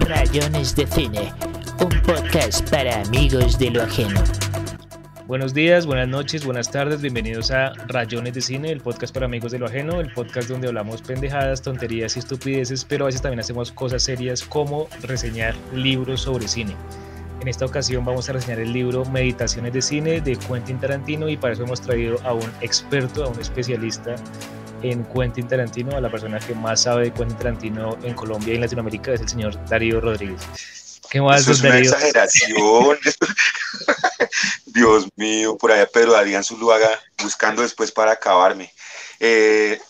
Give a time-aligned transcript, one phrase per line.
[0.00, 1.30] Rayones de Cine,
[1.78, 4.22] un podcast para amigos de lo ajeno.
[5.26, 9.52] Buenos días, buenas noches, buenas tardes, bienvenidos a Rayones de Cine, el podcast para amigos
[9.52, 13.40] de lo ajeno, el podcast donde hablamos pendejadas, tonterías y estupideces, pero a veces también
[13.40, 16.74] hacemos cosas serias como reseñar libros sobre cine.
[17.42, 21.36] En esta ocasión vamos a reseñar el libro Meditaciones de Cine de Quentin Tarantino y
[21.36, 24.16] para eso hemos traído a un experto, a un especialista
[24.82, 28.62] en Quentin Tarantino, la persona que más sabe de Quentin Tarantino en Colombia y en
[28.62, 30.42] Latinoamérica es el señor Darío Rodríguez.
[31.10, 32.98] ¿Qué más, Eso es una exageración.
[34.66, 36.88] Dios mío, por allá Pedro Adrián Zuluaga
[37.22, 38.72] buscando después para acabarme.
[39.18, 39.80] Eh,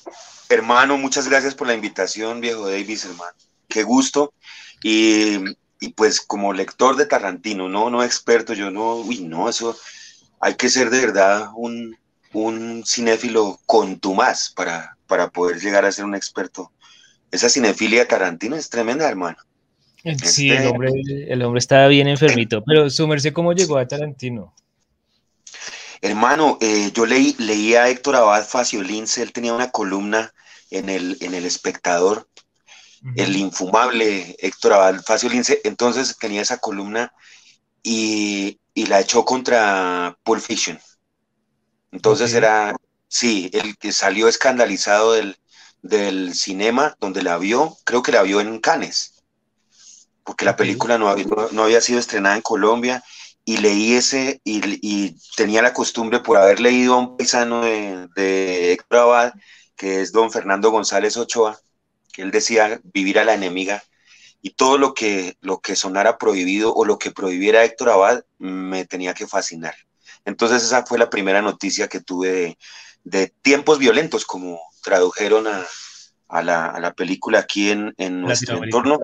[0.49, 3.33] hermano, muchas gracias por la invitación, viejo Davis, hermano.
[3.69, 4.33] Qué gusto.
[4.83, 5.39] Y,
[5.81, 9.77] y, pues como lector de Tarantino, no, no experto, yo no, uy, no, eso
[10.41, 11.99] hay que ser de verdad un,
[12.33, 16.73] un cinéfilo contumaz para, para poder llegar a ser un experto.
[17.31, 19.39] Esa cinefilia Tarantino es tremenda, hermano.
[20.23, 20.93] Sí, el, este hombre,
[21.29, 24.55] el hombre estaba bien enfermito, pero su merced, ¿cómo llegó a Tarantino?
[26.01, 30.33] Hermano, eh, yo leí, leí a Héctor Abad Faciolince, él tenía una columna
[30.71, 32.29] en el, en el espectador,
[33.17, 37.13] el infumable Héctor Abad Faciolince, entonces tenía esa columna
[37.83, 40.79] y, y la echó contra Pulp Fiction.
[41.93, 42.77] Entonces era,
[43.09, 45.37] sí, el que salió escandalizado del,
[45.83, 49.23] del cinema donde la vio, creo que la vio en Cannes.
[50.25, 53.03] Porque la película no había, no había sido estrenada en Colombia
[53.45, 58.73] y leí ese y, tenía la costumbre por haber leído a un paisano de, de
[58.73, 59.33] Héctor Abad,
[59.77, 61.59] que es don Fernando González Ochoa,
[62.13, 63.83] que él decía vivir a la enemiga
[64.43, 68.85] y todo lo que, lo que sonara prohibido o lo que prohibiera Héctor Abad me
[68.85, 69.75] tenía que fascinar.
[70.29, 72.59] Entonces esa fue la primera noticia que tuve
[73.03, 75.65] de, tiempos violentos, como tradujeron a,
[76.29, 79.01] a, la, a la, película aquí en, en nuestro entorno.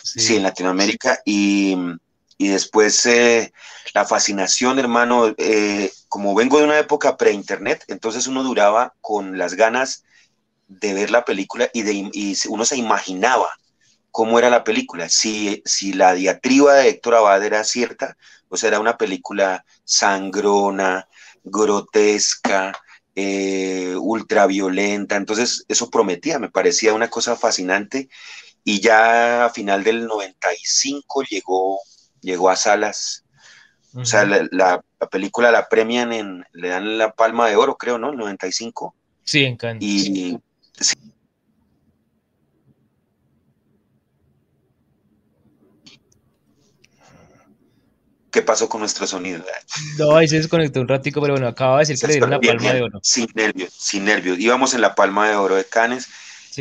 [0.00, 1.18] Sí, en Latinoamérica.
[1.24, 1.76] Y,
[2.38, 3.52] y después eh,
[3.92, 9.54] la fascinación, hermano, eh, como vengo de una época pre-internet, entonces uno duraba con las
[9.54, 10.04] ganas
[10.68, 13.48] de ver la película y, de, y uno se imaginaba
[14.18, 15.08] cómo era la película.
[15.08, 18.16] Si, si la diatriba de Héctor Abad era cierta,
[18.48, 21.06] o sea, era una película sangrona,
[21.44, 22.76] grotesca,
[23.14, 25.14] eh, ultraviolenta.
[25.14, 28.08] Entonces, eso prometía, me parecía una cosa fascinante
[28.64, 31.78] y ya a final del 95 llegó,
[32.20, 33.24] llegó a salas.
[33.94, 38.10] O sea, la, película la premian en, le dan la palma de oro, creo, ¿no?
[38.10, 38.96] El 95.
[39.22, 39.80] Sí, en Cannes.
[39.80, 40.40] Y
[48.30, 49.42] ¿Qué pasó con nuestro sonido?
[49.98, 52.40] No, ahí se desconectó un ratico, pero bueno, acaba de decir que le dieron la
[52.40, 53.00] palma de oro.
[53.02, 54.38] Sin nervios, sin nervios.
[54.38, 56.08] Íbamos en la palma de oro de Cannes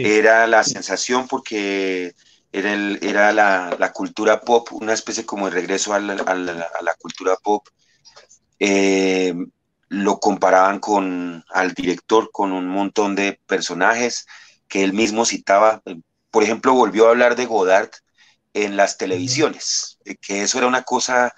[0.06, 2.14] era la sensación porque
[2.52, 7.68] era, era la, cultura pop, una especie como de regreso a la, cultura pop.
[8.60, 9.34] Eh,
[9.90, 14.28] lo comparaban con al director, con un montón de personajes
[14.68, 15.82] que él mismo citaba.
[16.30, 17.90] Por ejemplo, volvió a hablar de Godard
[18.54, 21.34] en las televisiones, que eso era una cosa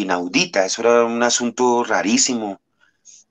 [0.00, 2.60] inaudita, eso era un asunto rarísimo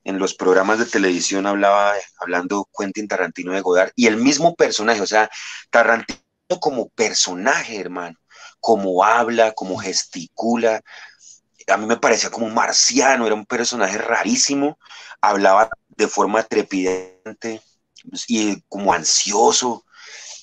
[0.03, 5.01] en los programas de televisión hablaba, hablando Quentin Tarantino de Godard, y el mismo personaje,
[5.01, 5.29] o sea,
[5.69, 6.19] Tarantino
[6.59, 8.17] como personaje, hermano,
[8.59, 10.81] como habla, como gesticula,
[11.67, 14.77] a mí me parecía como marciano, era un personaje rarísimo,
[15.21, 17.61] hablaba de forma trepidante
[18.27, 19.85] y como ansioso,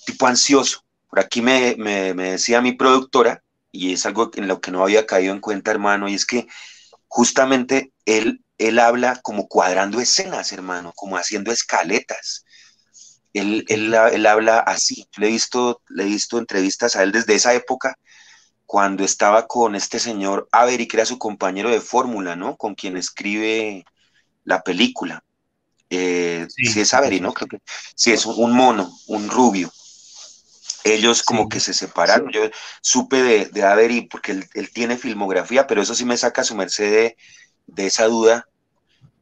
[0.07, 0.83] tipo ansioso.
[1.09, 3.43] Por aquí me, me, me decía mi productora,
[3.73, 6.47] y es algo en lo que no había caído en cuenta, hermano, y es que
[7.09, 12.45] justamente él él habla como cuadrando escenas, hermano, como haciendo escaletas.
[13.33, 15.09] Él, habla así.
[15.17, 17.97] Le he, visto, le he visto entrevistas a él desde esa época,
[18.67, 22.57] cuando estaba con este señor Avery, que era su compañero de fórmula, ¿no?
[22.57, 23.87] Con quien escribe
[24.45, 25.25] la película.
[25.89, 27.33] Eh, sí, es Avery, ¿no?
[27.33, 27.59] Creo que
[27.97, 29.73] sí, es un, mono, un rubio.
[30.85, 32.31] Ellos como que se separaron.
[32.33, 32.43] Yo
[32.81, 36.54] supe de, de Avery porque él, él, tiene filmografía, pero eso sí me saca su
[36.54, 37.16] merced de,
[37.66, 38.47] de esa duda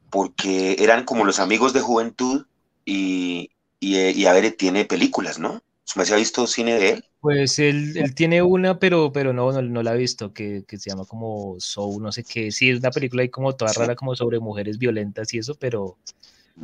[0.09, 2.45] porque eran como los amigos de juventud
[2.85, 5.61] y, y, a ver, tiene películas, ¿no?
[5.95, 7.05] ¿Me ha visto cine de él?
[7.19, 10.89] Pues él, él tiene una, pero, pero no, no, la ha visto, que, que, se
[10.89, 12.51] llama como Soul, no sé qué.
[12.51, 15.97] Sí, es una película ahí como toda rara, como sobre mujeres violentas y eso, pero,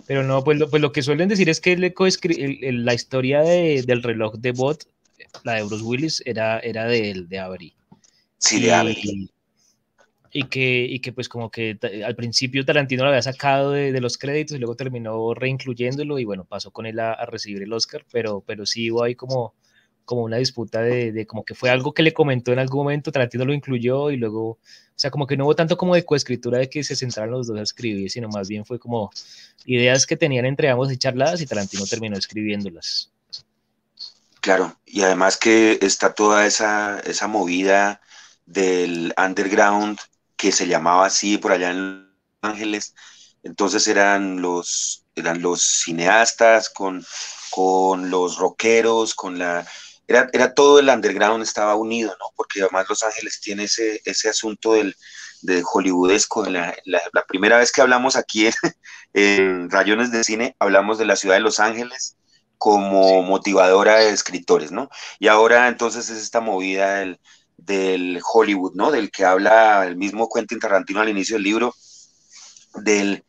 [0.06, 3.84] pero no, pues lo, pues lo que suelen decir es que el, la historia de,
[3.86, 4.88] del reloj de Bot,
[5.44, 7.74] la de Bruce Willis, era, era de de Avery.
[8.38, 9.30] Sí, de Avery
[10.38, 14.18] y que, y que pues como que al principio Tarantino lo había sacado de, los
[14.18, 18.44] créditos y luego terminó reincluyéndolo y bueno, pasó con él a, recibir el Oscar, pero,
[18.46, 19.54] pero sí hubo ahí como,
[20.04, 23.14] como una disputa de, de, como que fue algo que le comentó en algún momento,
[23.14, 24.60] Tarantino lo incluyó y luego, o
[24.98, 27.58] sea, como que no hubo tanto como de coescritura de que se centraran los dos
[27.58, 29.12] a escribir, sino más bien fue como
[29.64, 33.10] ideas que tenían entre ambos y charladas y Tarantino terminó escribiéndolas.
[34.45, 38.00] Claro, y además que está toda esa, esa movida
[38.45, 40.00] del underground
[40.38, 42.06] que se llamaba así por allá en
[42.44, 42.94] Los Ángeles,
[43.42, 47.03] entonces eran los, eran los cineastas con,
[47.50, 49.65] con los rockeros, con la
[50.07, 52.27] era, era, todo el underground estaba unido, ¿no?
[52.36, 54.95] Porque además Los Ángeles tiene ese, ese asunto del,
[55.42, 56.45] de hollywoodesco.
[56.45, 58.47] La, la, primera vez que hablamos aquí
[59.13, 62.15] en, Rayones de Cine, hablamos de la ciudad de Los Ángeles
[62.57, 64.90] como motivadora de escritores, ¿no?
[65.19, 67.19] Y ahora entonces es esta movida del,
[67.57, 68.92] del Hollywood, ¿no?
[68.92, 71.75] Del que habla el mismo Quentin Tarantino al inicio del libro,
[72.75, 73.24] del,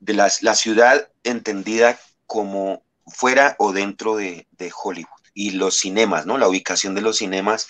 [0.00, 6.26] de la, la ciudad entendida como fuera o dentro de, de Hollywood y los cinemas,
[6.26, 6.38] ¿no?
[6.38, 7.68] La ubicación de los cinemas,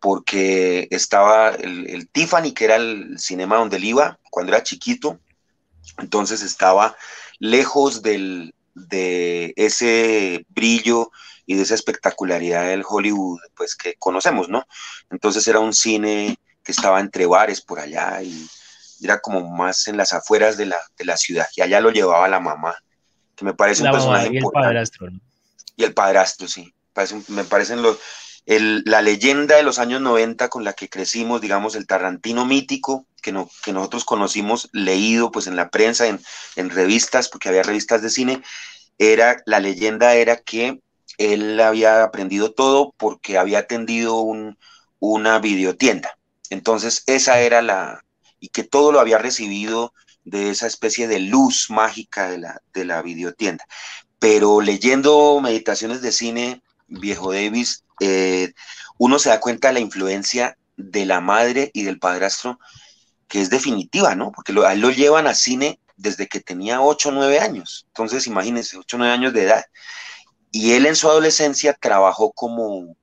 [0.00, 5.20] porque estaba el, Tiffany, que era el cinema donde él iba cuando era chiquito,
[5.98, 6.96] entonces estaba
[7.38, 11.10] lejos del, de ese brillo
[11.46, 14.66] y de esa espectacularidad del Hollywood, pues que conocemos, ¿no?
[15.10, 18.46] Entonces era un cine que estaba entre bares por allá y
[19.02, 22.28] era como más en las afueras de la, de la ciudad, y allá lo llevaba
[22.28, 22.74] la mamá,
[23.36, 25.20] que me parece un personaje y El padrastro, ¿no?
[25.76, 26.74] Y el padrastro, sí
[27.28, 27.98] me parecen los,
[28.46, 33.32] la leyenda de los años 90 con la que crecimos, digamos, el Tarantino mítico, que,
[33.32, 36.20] no, que nosotros conocimos, leído pues en la prensa, en,
[36.56, 38.42] en, revistas, porque había revistas de cine,
[38.98, 40.80] era, la leyenda era que
[41.18, 44.58] él había aprendido todo porque había atendido un,
[44.98, 46.18] una videotienda.
[46.50, 48.04] Entonces, esa era la,
[48.40, 49.94] y que todo lo había recibido
[50.24, 53.64] de esa especie de luz mágica de la, de la videotienda.
[54.18, 58.52] Pero leyendo meditaciones de cine, viejo Davis, eh,
[58.98, 62.58] uno se da cuenta de la influencia de la madre y del padrastro,
[63.28, 64.32] que es definitiva, ¿no?
[64.32, 67.86] Porque lo, él lo llevan a cine desde que tenía 8 o 9 años.
[67.88, 69.64] Entonces, imagínense, 8 o 9 años de edad.
[70.50, 72.96] Y él en su adolescencia trabajó como,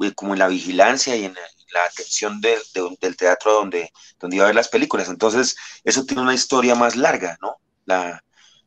[0.00, 4.48] eh, como en la vigilancia y en la atención del teatro donde, donde iba a
[4.48, 5.08] ver las películas.
[5.08, 7.56] Entonces, eso tiene una historia más larga, ¿no?
[7.84, 8.22] La,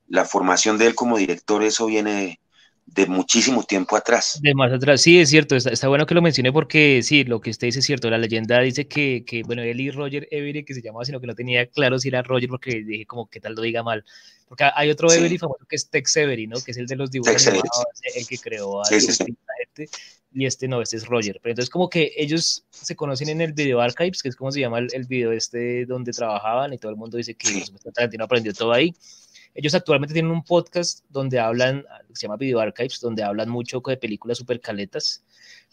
[0.07, 2.39] la formación de él como director, eso viene
[2.85, 4.39] de muchísimo tiempo atrás.
[4.41, 7.49] De más atrás, sí, es cierto, está, bueno que lo mencione porque sí, lo que
[7.49, 10.73] usted dice es cierto, la leyenda dice que, que bueno, él y Roger Avery, que
[10.73, 13.55] se llamaba, sino que no tenía claro si era Roger porque dije como que tal
[13.55, 14.05] lo diga mal,
[14.47, 15.37] porque hay otro sí.
[15.37, 16.61] Famoso que es Tex Avery, ¿no?
[16.61, 17.85] Que es el de los dibujos animados,
[18.15, 19.89] el que creó a sí, sí, gente,
[20.31, 23.53] y este no, este es Roger, pero entonces como que ellos se conocen en el
[23.53, 26.91] Video Archives, que es como se llama el, el video este donde trabajaban y todo
[26.91, 27.63] el mundo dice que sí.
[27.93, 28.93] Tarantino aprendió todo ahí,
[29.55, 33.97] ellos actualmente tienen un podcast donde hablan, se llama Video Archives, donde hablan mucho de
[33.97, 35.23] películas super caletas.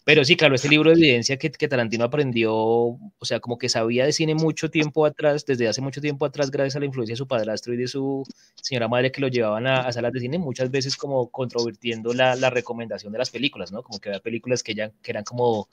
[0.05, 3.69] Pero sí, claro, este libro de evidencia que, que, Tarantino aprendió, o sea, como que
[3.69, 7.13] sabía de cine mucho tiempo atrás, desde hace mucho tiempo atrás, gracias a la influencia
[7.13, 10.19] de su padrastro y de su señora madre que lo llevaban a, a salas de
[10.19, 13.81] cine, muchas veces como controvirtiendo la, la, recomendación de las películas, ¿no?
[13.81, 15.69] Como que había películas que, ya, que eran como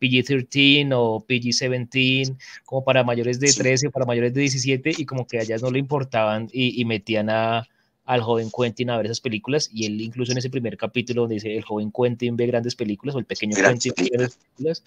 [0.00, 5.26] PG-13 o PG-17, como para mayores de 13 o para mayores de 17, y como
[5.26, 7.66] que a ellas no le importaban y, y metían a,
[8.10, 11.36] al joven Quentin a ver esas películas, y él incluso en ese primer capítulo donde
[11.36, 14.82] dice el joven Quentin ve grandes películas, o el pequeño Quentin ve grandes películas,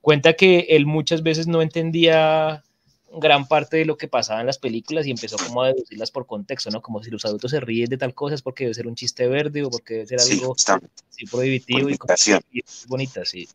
[0.00, 2.62] cuenta que él muchas veces no entendía
[3.10, 6.26] gran parte de lo que pasaba en las películas y empezó como a deducirlas por
[6.26, 6.80] contexto, ¿no?
[6.80, 9.26] Como si los adultos se ríen de tal cosa es porque debe ser un chiste
[9.26, 11.98] verde o porque debe ser algo sí, prohibitivo y,
[12.52, 13.48] y es bonita, sí.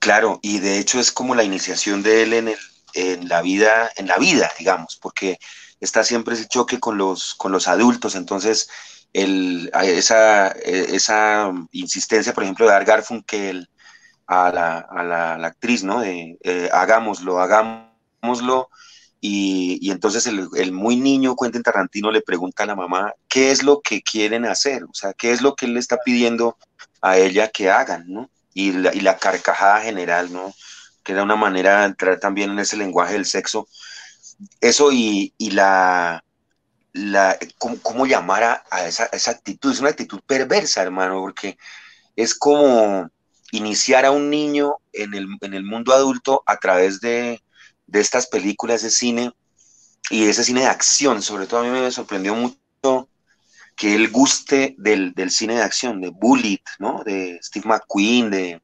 [0.00, 2.58] Claro, y de hecho es como la iniciación de él en, el,
[2.94, 5.38] en la vida, en la vida, digamos, porque
[5.80, 8.68] está siempre ese choque con los, con los adultos, entonces
[9.12, 13.68] el, esa, esa insistencia, por ejemplo, de dar Garfunkel
[14.26, 16.00] a la, a la, a la actriz, ¿no?
[16.00, 18.68] De eh, hagámoslo, hagámoslo,
[19.20, 23.50] y, y, entonces el, el, muy niño Quentin Tarantino le pregunta a la mamá qué
[23.50, 26.56] es lo que quieren hacer, o sea, qué es lo que él le está pidiendo
[27.00, 28.30] a ella que hagan, ¿no?
[28.56, 30.54] y la, y la carcajada general, ¿no?
[31.04, 33.68] Que era una manera de entrar también en ese lenguaje del sexo.
[34.60, 36.24] Eso y, la,
[36.92, 39.72] la ¿cómo, llamar a, a, esa, esa actitud?
[39.72, 41.58] Es una actitud perversa, hermano, porque
[42.16, 43.10] es como
[43.52, 47.42] iniciar a un niño en el, en el mundo adulto a través de,
[47.86, 49.32] de estas películas de cine
[50.10, 51.22] y ese cine de acción.
[51.22, 53.08] Sobre todo a mí me sorprendió mucho
[53.76, 57.02] que él guste del, del, cine de acción, de Bullet, ¿no?
[57.04, 58.62] De Steve McQueen, de,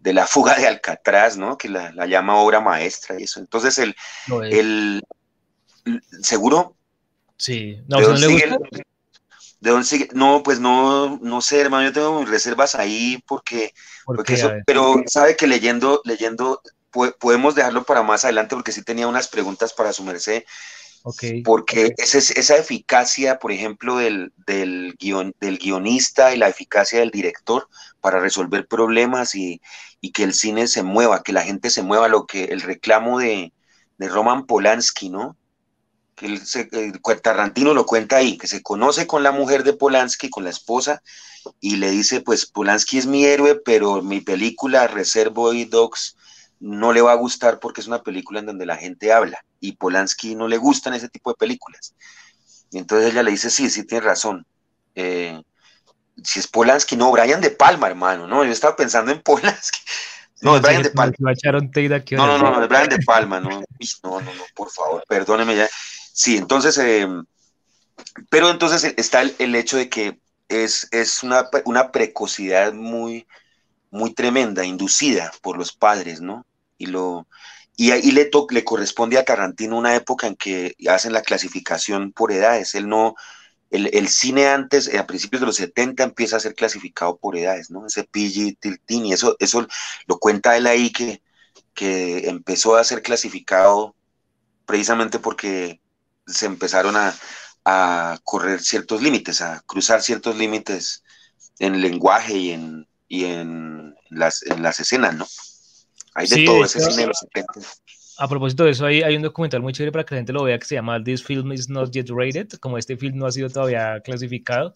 [0.00, 1.58] de La fuga de Alcatraz, ¿no?
[1.58, 3.40] Que la, la llama obra maestra y eso.
[3.40, 3.96] Entonces, el,
[4.50, 5.02] el
[6.22, 6.76] seguro.
[7.36, 8.58] Sí, no, ¿no le gusta?
[9.60, 10.08] ¿De dónde sigue?
[10.12, 13.74] No, pues no, no sé, hermano, yo tengo mis reservas ahí porque,
[14.04, 16.62] porque eso, pero sabe que leyendo, leyendo,
[17.18, 20.44] podemos dejarlo para más adelante porque sí tenía unas preguntas para su merced.
[21.44, 27.68] Porque esa, eficacia, por ejemplo, del, del, guion, del guionista y la eficacia del director
[28.00, 29.60] para resolver problemas y,
[30.00, 33.18] y, que el cine se mueva, que la gente se mueva, lo que el reclamo
[33.18, 33.52] de,
[33.96, 35.36] de Roman Polanski, ¿no?
[36.18, 40.44] que el, Tarantino lo cuenta ahí, que se conoce con la mujer de Polanski, con
[40.44, 41.02] la esposa,
[41.60, 46.16] y le dice, pues Polanski es mi héroe, pero mi película Reservoir Dogs
[46.60, 49.72] no le va a gustar porque es una película en donde la gente habla, y
[49.72, 51.94] Polanski no le gustan ese tipo de películas.
[52.70, 54.46] Y entonces ella le dice, sí, sí, tiene razón.
[54.94, 55.40] Eh,
[56.22, 59.80] si es Polanski, no, Brian de Palma, hermano, no, yo estaba pensando en Polanski.
[60.40, 61.12] No, es Brian de Palma.
[62.10, 63.60] No, no, no, es Brian de Palma, no, no,
[64.02, 65.68] no, no, por favor, perdóneme ya.
[66.12, 67.06] Sí, entonces, eh,
[68.30, 73.26] pero entonces está el, hecho de que es, es una, una, precocidad muy,
[73.90, 76.44] muy tremenda, inducida por los padres, ¿no?
[76.78, 77.28] Y, lo,
[77.76, 82.32] y ahí le, le corresponde a Tarantino una época en que hacen la clasificación por
[82.32, 82.74] edades.
[82.74, 83.14] Él no,
[83.70, 87.70] el, el, cine antes, a principios de los 70, empieza a ser clasificado por edades,
[87.70, 87.86] ¿no?
[87.86, 89.66] Ese PG-13, y eso, eso
[90.06, 91.22] lo cuenta él ahí que,
[91.74, 93.94] que empezó a ser clasificado
[94.66, 95.80] precisamente porque
[96.26, 97.14] se empezaron a,
[98.24, 101.04] correr ciertos límites, a cruzar ciertos límites
[101.58, 105.26] en lenguaje y en, y en, las, en las escenas, ¿no?
[106.18, 107.68] Hay de todo ese cine de los 70.
[108.20, 110.42] A propósito de eso, hay, hay, un documental muy chévere para que la gente lo
[110.42, 113.30] vea que se llama This Film is Not Yet Rated, como este film no ha
[113.30, 114.74] sido todavía clasificado,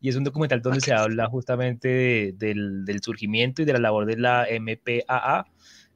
[0.00, 4.06] y es un documental donde se habla justamente del, del, surgimiento y de la labor
[4.06, 5.44] de la MPAA,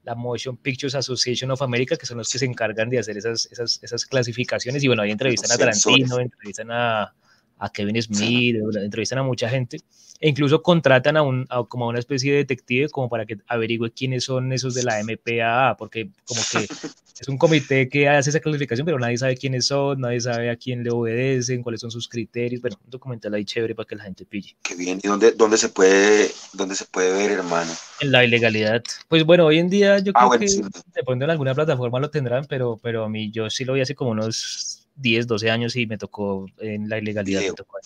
[0.03, 3.47] la Motion Pictures Association of America, que son los que se encargan de hacer esas,
[3.53, 4.83] esas, esas clasificaciones.
[4.83, 7.15] Y bueno, ahí entrevistan a Tarantino, entrevistan a,
[7.59, 9.79] a Kevin Smith, entrevistan a mucha gente
[10.21, 13.93] e incluso contratan a un como a una especie de detective como para que averigüe
[13.93, 16.67] quiénes son esos de la MPAA, porque como que
[17.21, 20.57] es un comité que hace esa clasificación, pero nadie sabe quiénes son, nadie sabe a
[20.57, 22.61] quién le obedecen, cuáles son sus criterios.
[22.61, 24.57] Bueno, un documental ahí chévere para que la gente pille.
[24.63, 25.01] Qué bien.
[25.03, 27.71] ¿Y dónde, dónde, se, puede, dónde se puede ver, hermano?
[28.01, 28.83] En la ilegalidad.
[29.09, 32.11] Pues bueno, hoy en día yo ah, creo que de pronto en alguna plataforma lo
[32.11, 35.77] tendrán, pero, pero a mí yo sí lo vi hace como unos 10, 12 años
[35.77, 37.79] y me tocó en la ilegalidad, me tocó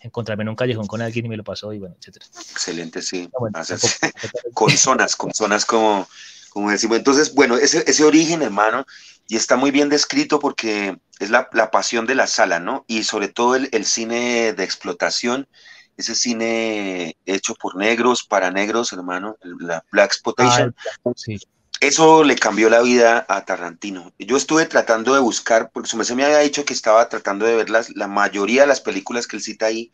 [0.00, 2.26] encontrarme en un callejón con alguien y me lo pasó y bueno, etcétera.
[2.50, 3.28] Excelente, sí.
[3.54, 3.64] Ah,
[4.54, 6.06] con zonas, con zonas como,
[6.50, 6.98] como decimos.
[6.98, 8.86] Entonces, bueno, ese, ese origen, hermano,
[9.26, 12.84] y está muy bien descrito porque es la, la pasión de la sala, ¿no?
[12.86, 15.48] Y sobre todo el, el, cine de explotación,
[15.96, 20.74] ese cine hecho por negros, para negros, hermano, la Black Exploitation.
[21.04, 21.38] Ah, sí
[21.80, 24.12] eso le cambió la vida a Tarantino.
[24.18, 27.70] Yo estuve tratando de buscar, porque su me había dicho que estaba tratando de ver
[27.70, 29.92] las, la mayoría de las películas que él cita ahí.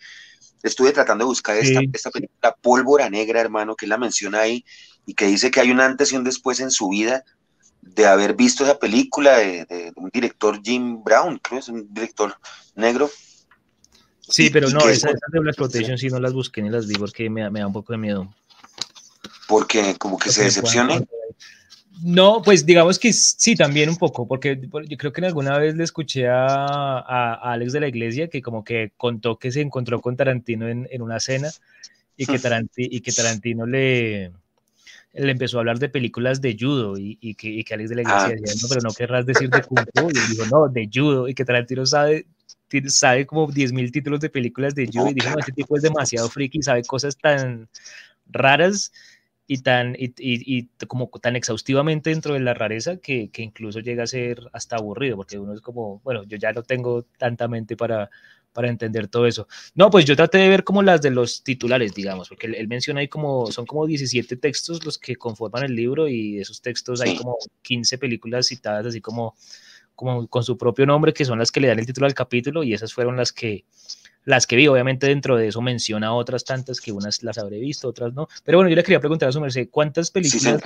[0.62, 4.64] Estuve tratando de buscar esta, esta, película Pólvora Negra, hermano, que él la menciona ahí
[5.04, 7.22] y que dice que hay un antes y un después en su vida
[7.82, 12.34] de haber visto esa película de, un director Jim Brown, creo es un director
[12.74, 13.10] negro.
[14.20, 17.28] Sí, pero no, esas de Black Exploitation sí no las busqué ni las vi porque
[17.28, 18.34] me, me da un poco de miedo.
[19.46, 21.06] Porque como que se decepcione.
[22.02, 25.76] No, pues digamos que sí, también un poco, porque yo creo que en alguna vez
[25.76, 30.16] le escuché a, Alex de la Iglesia que como que contó que se encontró con
[30.16, 31.50] Tarantino en, una cena
[32.16, 32.40] y que,
[32.76, 34.32] y que Tarantino le,
[35.12, 38.28] le empezó a hablar de películas de judo y, que, Alex de la Iglesia ah.
[38.28, 41.34] decía, no, pero no querrás decir de Kung Fu, y dijo, no, de judo, y
[41.34, 42.26] que Tarantino sabe,
[42.88, 46.28] sabe como 10.000 títulos de películas de judo y dijo, no, este tipo es demasiado
[46.28, 47.68] friki, sabe cosas tan
[48.26, 48.90] raras
[49.46, 54.04] y tan y, y, como tan exhaustivamente dentro de la rareza que, que, incluso llega
[54.04, 57.76] a ser hasta aburrido porque uno es como bueno yo ya no tengo tanta mente
[57.76, 58.10] para
[58.54, 59.48] para entender todo eso.
[59.74, 63.00] No pues yo traté de ver como las de los titulares digamos porque él, menciona
[63.00, 67.16] ahí como son como 17 textos los que conforman el libro y esos textos hay
[67.16, 69.34] como 15 películas citadas así como
[69.94, 72.62] como con su propio nombre que son las que le dan el título al capítulo
[72.62, 73.64] y esas fueron las que
[74.25, 77.88] las que vi, obviamente dentro de eso menciona otras tantas que unas las habré visto,
[77.88, 78.28] otras no.
[78.43, 80.62] Pero bueno, yo le quería preguntar a su merced, ¿cuántas películas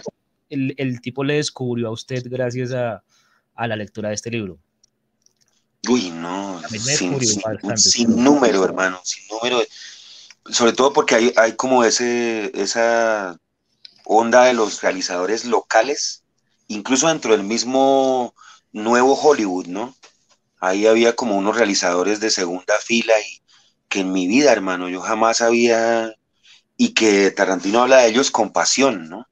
[0.48, 3.02] el, el, tipo le descubrió a usted gracias a,
[3.54, 4.58] a, la lectura de este libro?
[5.88, 7.20] Uy, no, sin,
[7.76, 9.62] sin, número, hermano, sin número.
[10.50, 13.38] Sobre todo porque hay, hay como ese, esa
[14.04, 16.22] onda de los realizadores locales,
[16.68, 18.34] incluso dentro del mismo
[18.72, 19.94] nuevo Hollywood, ¿no?
[20.60, 23.42] Ahí había como unos realizadores de segunda fila y,
[23.88, 26.12] que en mi vida, hermano, yo jamás había,
[26.76, 29.26] y que Tarantino habla de ellos con pasión, ¿no?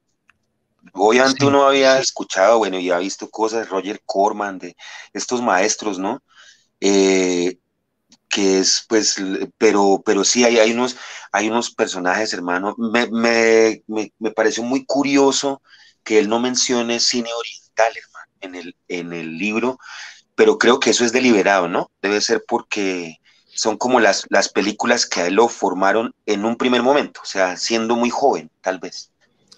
[0.93, 4.77] Obviamente uno había escuchado, bueno, y ha visto cosas de Roger Corman, de
[5.13, 6.23] estos maestros, ¿no?
[6.81, 7.59] Eh,
[8.29, 9.17] que es, pues,
[9.59, 10.97] pero, pero sí, hay, hay, unos,
[11.33, 12.75] hay unos personajes, hermano.
[12.79, 13.83] Me, me,
[14.19, 15.63] me, pareció muy curioso
[16.03, 19.79] que él no mencione cine oriental, hermano, en el, en el libro,
[20.35, 21.91] pero creo que eso es deliberado, ¿no?
[22.03, 23.19] Debe ser porque
[23.57, 27.27] son como las, las películas que a él lo formaron en un primer momento, o
[27.27, 29.11] sea, siendo muy joven, tal vez,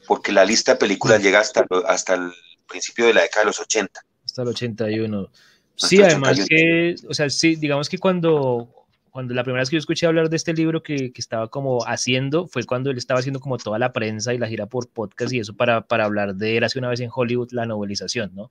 [0.06, 2.32] porque la lista de películas llega hasta, hasta el
[2.68, 4.00] principio de la década de los 80.
[4.24, 5.30] Hasta el 81.
[5.74, 8.68] Sí, además que, o sea, sí, digamos que cuando,
[9.10, 11.84] cuando la primera vez que yo escuché hablar de este libro que, que, estaba como
[11.86, 15.32] haciendo fue cuando él estaba haciendo como toda la prensa y la gira por podcast
[15.32, 18.50] y eso para, para hablar de Era hace una vez en Hollywood, la novelización, ¿no?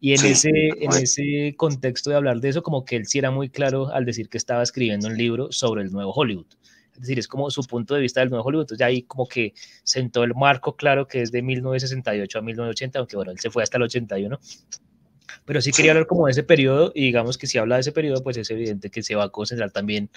[0.00, 3.30] Y en, ese, en ese contexto de hablar de eso, como que él sí era
[3.30, 6.46] muy claro al decir que estaba escribiendo un libro sobre el nuevo Hollywood.
[6.94, 8.62] Es decir, es como su punto de vista del nuevo Hollywood.
[8.62, 9.52] Entonces, ya ahí como que
[9.82, 13.62] sentó el marco claro que es de 1968 a 1980, aunque bueno, él se fue
[13.62, 14.38] hasta el 81
[15.44, 17.92] pero sí quería hablar como de ese periodo y digamos que si habla de ese
[17.92, 20.10] periodo, pues es evidente que se va a concentrar también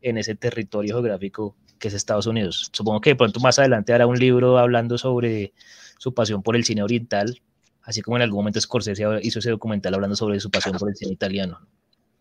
[0.00, 2.70] en ese territorio geográfico que es Estados Unidos.
[2.72, 5.52] Supongo que de pronto más adelante hará un libro hablando sobre
[5.98, 7.40] su pasión por el cine oriental,
[7.82, 10.96] así como en algún momento Scorsese hizo ese documental hablando sobre su pasión por el
[10.96, 11.60] cine italiano.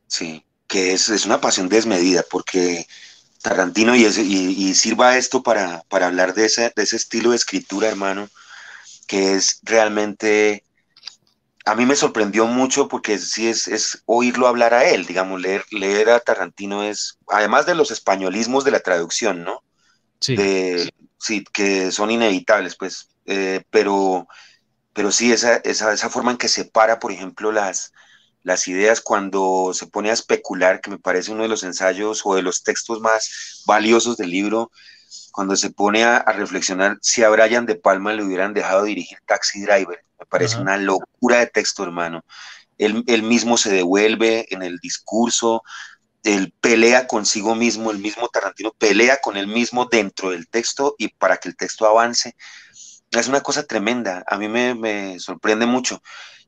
[0.07, 2.87] Sí, que es, es una pasión desmedida porque
[3.41, 7.87] Tarantino y, y, sirva esto para, para hablar de ese, de ese estilo de escritura,
[7.87, 8.29] hermano,
[9.07, 10.63] que es realmente
[11.69, 15.65] a mí me sorprendió mucho porque sí es, es, oírlo hablar a él, digamos, leer,
[15.71, 19.63] leer a Tarantino es, además de los españolismos de la traducción, ¿no?
[20.19, 20.35] Sí.
[21.17, 24.27] sí, que son inevitables, pues, eh, pero,
[24.93, 27.93] pero sí, esa, esa, esa, forma en que separa, por ejemplo, las,
[28.43, 32.35] las ideas cuando se pone a especular, que me parece uno de los ensayos o
[32.35, 34.71] de los textos más valiosos del libro,
[35.31, 39.61] cuando se pone a, reflexionar si a Brian De Palma le hubieran dejado dirigir Taxi
[39.61, 40.03] Driver.
[40.19, 42.23] Me parece una locura de texto, hermano.
[42.77, 45.63] Él, mismo se devuelve en el discurso,
[46.23, 51.09] él pelea consigo mismo, el mismo Tarantino pelea con él mismo dentro del texto y
[51.09, 52.35] para que el texto avance.
[53.11, 56.01] Es una cosa tremenda, a mí me, sorprende mucho.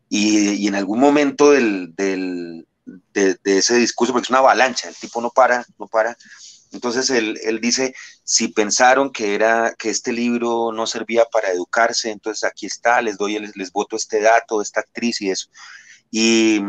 [0.09, 2.65] Y, en algún momento del, de,
[3.13, 6.15] de, ese discurso, porque es una avalancha, el tipo no para, no para,
[6.71, 12.45] entonces él, dice, si pensaron que, era, que este libro no servía para educarse, entonces
[12.45, 15.49] aquí está, les doy, les, les voto este dato, esta actriz y eso.
[16.09, 16.61] Y,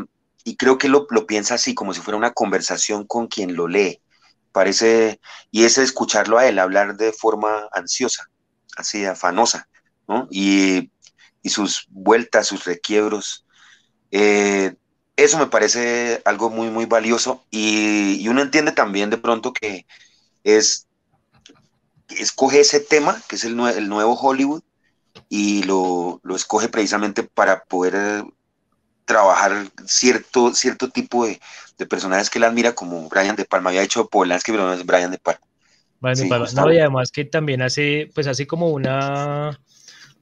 [0.59, 4.01] creo que lo, lo, piensa así, como si fuera una conversación con quien lo lee.
[4.51, 8.29] Parece, y es escucharlo a él hablar de forma ansiosa,
[8.77, 9.69] así afanosa,
[10.09, 10.29] ¿no?
[10.31, 10.91] Y,
[11.45, 13.45] sus vueltas, sus requiebros.
[14.11, 14.75] Eh,
[15.17, 19.87] eso me parece algo muy, muy valioso y, uno entiende también de pronto que
[20.45, 20.87] es,
[22.11, 24.63] escoge ese tema, que es el, el nuevo Hollywood,
[25.29, 28.25] y lo, escoge precisamente para poder
[29.05, 31.41] trabajar cierto, cierto tipo de,
[31.89, 33.71] personajes que él admira, como Brian De Palma.
[33.71, 35.41] Había hecho Polanski, pero no es Brian De Palma.
[36.01, 36.47] De Palma.
[36.55, 39.59] No, y además que también hace, pues así como una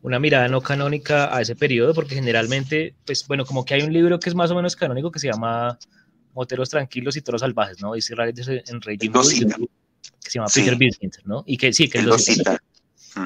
[0.02, 3.92] una mirada no canónica a ese periodo, porque generalmente, pues bueno, como que hay un
[3.92, 5.78] libro que es más o menos canónico que se llama
[6.34, 7.92] Moteros Tranquilos y Toros Salvajes, ¿no?
[7.94, 9.12] Dice en Rey que
[10.30, 11.42] se llama Peter Vincent, ¿no?
[11.46, 12.16] Y que sí, que es lo.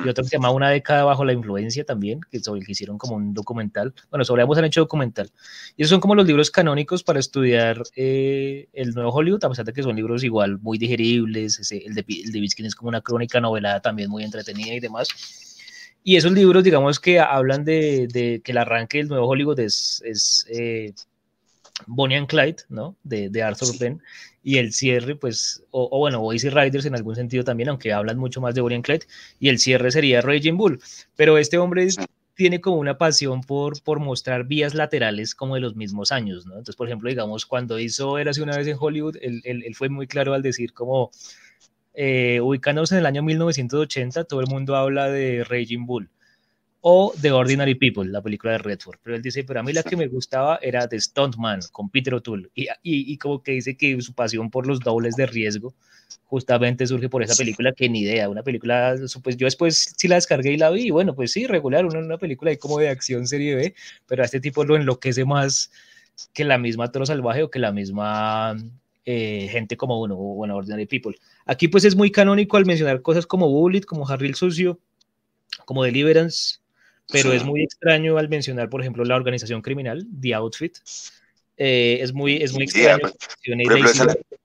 [0.05, 2.73] Y otro que se llama Una década bajo la influencia también, que sobre el que
[2.73, 3.93] hicieron como un documental.
[4.11, 5.31] Bueno, sobre ambos han hecho documental.
[5.77, 9.67] Y esos son como los libros canónicos para estudiar eh, el nuevo Hollywood, a pesar
[9.67, 11.59] de que son libros igual muy digeribles.
[11.59, 15.09] Ese, el de, el de es como una crónica novelada también muy entretenida y demás
[16.07, 20.47] y esos libros, digamos que hablan de, que el arranque del nuevo Hollywood es, es
[20.51, 20.93] eh,
[21.87, 22.95] Bonnie and Clyde, ¿no?
[23.03, 24.03] De, de Arthur Penn.
[24.43, 28.43] Y el cierre, pues, o, bueno, Boys Riders en algún sentido también, aunque hablan mucho
[28.43, 29.07] más de Bonnie and Clyde.
[29.41, 30.79] Y el cierre sería Raging Bull.
[31.17, 31.89] Pero este hombre
[32.35, 36.53] tiene como una pasión por, por mostrar vías laterales como de los mismos años, ¿no?
[36.53, 40.07] Entonces, por ejemplo, digamos, cuando hizo Érase una vez en Hollywood, él, él fue muy
[40.07, 41.11] claro al decir como
[41.95, 46.11] eh, ubicándonos en el año 1980, todo el mundo habla de Raging Bull
[46.87, 48.99] o The Ordinary People, la película de Redford.
[49.03, 52.13] Pero él dice, pero a mí la que me gustaba era The Stuntman con Peter
[52.13, 52.51] O'Toole.
[52.55, 55.73] Y, y, como que dice que su pasión por los dobles de riesgo
[56.25, 60.17] justamente surge por esa película que ni idea, una película, pues yo después sí la
[60.17, 62.91] descargué y la vi, y bueno, pues sí, regular, una, una película ahí como de
[62.91, 63.75] acción serie B,
[64.07, 65.71] pero a este tipo lo enloquece más
[66.35, 68.57] que la misma Toro Salvaje o que la misma
[69.07, 71.17] eh, gente como uno, o bueno, Ordinary People.
[71.45, 74.81] Aquí pues es muy canónico al mencionar cosas como Bullet, como Harry el Sucio,
[75.65, 76.59] como Deliverance,
[77.11, 80.79] pero es muy extraño al mencionar, por ejemplo, la organización criminal, The Outfit.
[81.57, 83.13] Eh, es muy, es muy extraño.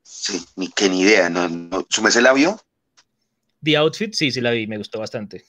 [0.03, 1.29] sí, ni que ni idea.
[1.29, 2.59] ¿no, no, ¿Su la vio?
[3.63, 5.45] The Outfit, sí, sí la vi, me gustó bastante.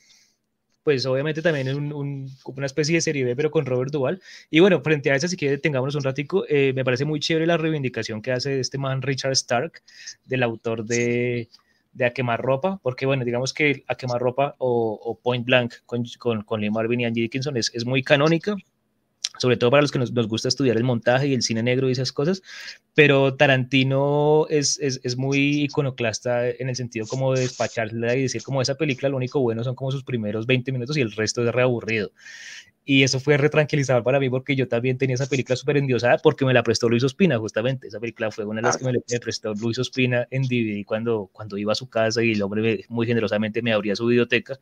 [0.83, 4.21] Pues obviamente también un, una especie de serie B, pero con Robert Duvall.
[4.51, 7.47] Y bueno, frente a eso, si quiere, tengámonos un ratico, eh, me parece muy chévere
[7.47, 9.83] la reivindicación que hace este man Richard Stark,
[10.25, 11.49] del autor de,
[11.93, 16.43] de A Quemarropa, porque bueno, digamos que A Quemarropa o, o Point Blank con, con,
[16.43, 18.57] con Lee Marvin y Angie Dickinson es, es muy canónica,
[19.41, 21.89] sobre todo para los que nos, nos, gusta estudiar el montaje y el cine negro
[21.89, 22.43] y esas cosas,
[22.95, 28.43] pero Tarantino es, es, es, muy iconoclasta en el sentido como de despacharla y decir
[28.43, 31.43] como esa película lo único bueno son como sus primeros 20 minutos y el resto
[31.43, 32.13] es reaburrido.
[32.85, 36.45] Y eso fue retranquilizador para mí porque yo también tenía esa película súper endiosada porque
[36.45, 37.89] me la prestó Luis Ospina, justamente.
[37.89, 41.31] Esa película fue una de las que me, me prestó Luis Ospina en DVD cuando,
[41.33, 44.59] cuando iba a su casa y el hombre muy generosamente me abría su biblioteca.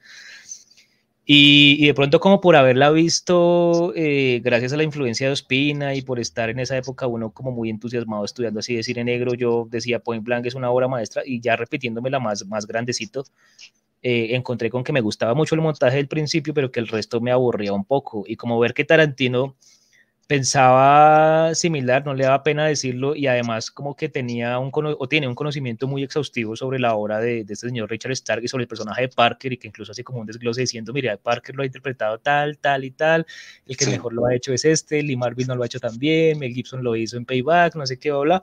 [1.30, 6.00] Y, de pronto como por haberla visto, eh, gracias a la influencia de Ospina y
[6.00, 9.68] por estar en esa época uno como muy entusiasmado estudiando así de cine negro, yo
[9.70, 13.24] decía Point Blank es una obra maestra y ya repitiéndome la más, más grandecito,
[14.00, 17.20] eh, encontré con que me gustaba mucho el montaje del principio, pero que el resto
[17.20, 18.24] me aburría un poco.
[18.26, 19.54] Y como ver que Tarantino
[20.28, 25.26] pensaba similar, no le daba pena decirlo, y además como que tenía un, o tiene
[25.26, 28.64] un conocimiento muy exhaustivo sobre la obra de, de, este señor Richard Stark y sobre
[28.64, 31.62] el personaje de Parker, y que incluso hace como un desglose diciendo, mira, Parker lo
[31.62, 33.26] ha interpretado tal, tal y tal,
[33.66, 33.90] el que sí.
[33.90, 36.52] mejor lo ha hecho es este, Lee Marvin no lo ha hecho tan bien, Mel
[36.52, 38.42] Gibson lo hizo en Payback, no sé qué, bla,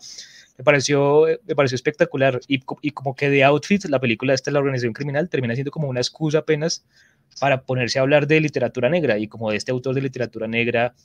[0.57, 4.57] Me pareció, me pareció espectacular, y, y como que de Outfit, la película esta, La
[4.57, 6.83] Organización Criminal, termina siendo como una excusa apenas
[7.39, 10.95] para ponerse a hablar de literatura negra, y como de este autor de literatura negra,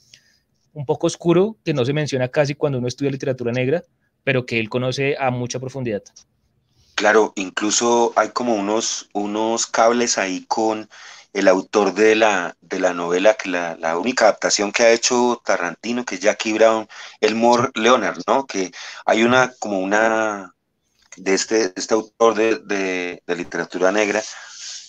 [0.73, 3.83] un poco oscuro, que no se menciona casi cuando uno estudia literatura negra,
[4.25, 6.03] pero que él conoce a mucha profundidad.
[6.95, 10.89] Claro, incluso hay como unos, unos cables ahí con
[11.33, 15.41] el autor de la, de la novela, que la, la, única adaptación que ha hecho
[15.45, 16.89] Tarantino, que es Jackie Brown,
[17.21, 18.47] Elmore Leonard, ¿no?
[18.47, 18.73] Que
[19.07, 20.55] hay una, como una,
[21.17, 24.23] de este, este autor de, de, literatura negra,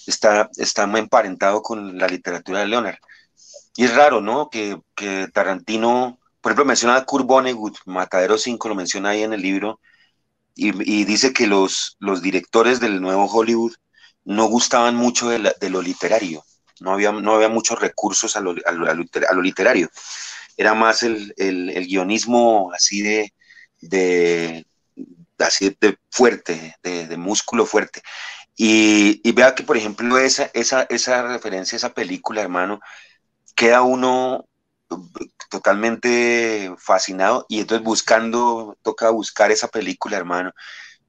[0.07, 2.97] está, está emparentado con la literatura de Leonard.
[3.75, 4.49] Y es raro, ¿no?
[4.49, 9.33] Que, que Tarantino, por ejemplo, menciona a Kurt Vonnegut, Matadero 5, lo menciona ahí en
[9.33, 9.79] el libro,
[10.55, 13.73] y, y dice que los, los, directores del nuevo Hollywood
[14.25, 16.43] no gustaban mucho de, la, de lo literario,
[16.81, 19.89] no había, no había muchos recursos a lo, a lo, a lo literario,
[20.57, 23.33] era más el, el, el guionismo así de,
[23.81, 24.65] de,
[25.39, 28.01] así de fuerte, de, de músculo fuerte.
[28.55, 32.79] Y, y, vea que, por ejemplo, esa, esa, esa referencia, esa película, hermano,
[33.55, 34.45] queda uno
[35.49, 40.51] totalmente fascinado y entonces buscando, toca buscar esa película, hermano.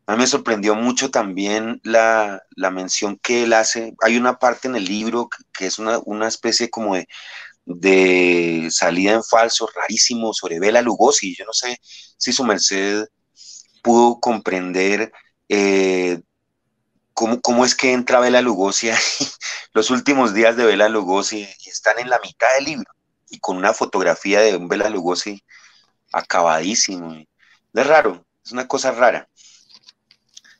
[0.06, 3.94] A mí me sorprendió mucho también la, la, mención que él hace.
[4.02, 7.08] Hay una parte en el libro que es una, una especie como de,
[7.64, 11.36] de, salida en falso rarísimo sobre Bela Lugosi.
[11.36, 11.78] Yo no sé
[12.16, 13.06] si su merced
[13.82, 15.12] pudo comprender
[15.48, 16.20] eh,
[17.14, 18.98] cómo, cómo, es que entra Bela Lugosi ahí,
[19.72, 22.90] los últimos días de Bela Lugosi están en la mitad del libro
[23.30, 25.42] y con una fotografía de un Bela Lugosi
[26.12, 27.16] acabadísimo.
[27.72, 29.28] Es raro, es una cosa rara.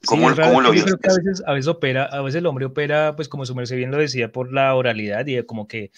[0.06, 0.80] ¿Cómo, sí, ¿cómo lo vio?
[0.80, 3.46] Yo creo que a veces, a veces opera, a veces el hombre opera, pues como
[3.46, 5.92] su merced bien lo decía, por la oralidad y como que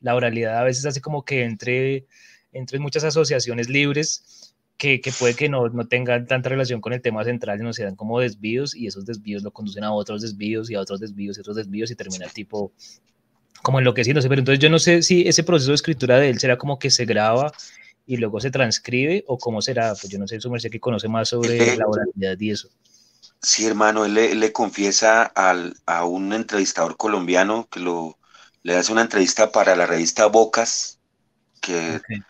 [0.00, 2.06] la oralidad a veces hace como que entre,
[2.52, 4.47] entre muchas asociaciones libres
[4.78, 7.82] que, que, puede que no, no tengan tanta relación con el tema central, no se
[7.82, 11.36] dan como desvíos y esos desvíos lo conducen a otros desvíos y a otros desvíos
[11.36, 12.72] y otros desvíos y termina el tipo
[13.62, 14.28] como enloqueciéndose.
[14.28, 16.90] Pero entonces yo no sé si ese proceso de escritura de él será como que
[16.90, 17.52] se graba
[18.06, 19.94] y luego se transcribe o cómo será.
[19.94, 22.70] Pues yo no sé, su merced que conoce más sobre la oralidad y eso.
[23.42, 28.16] Sí, hermano, él le, le confiesa al, a un entrevistador colombiano que lo,
[28.62, 30.98] le hace una entrevista para la revista Bocas,
[31.60, 32.22] que okay.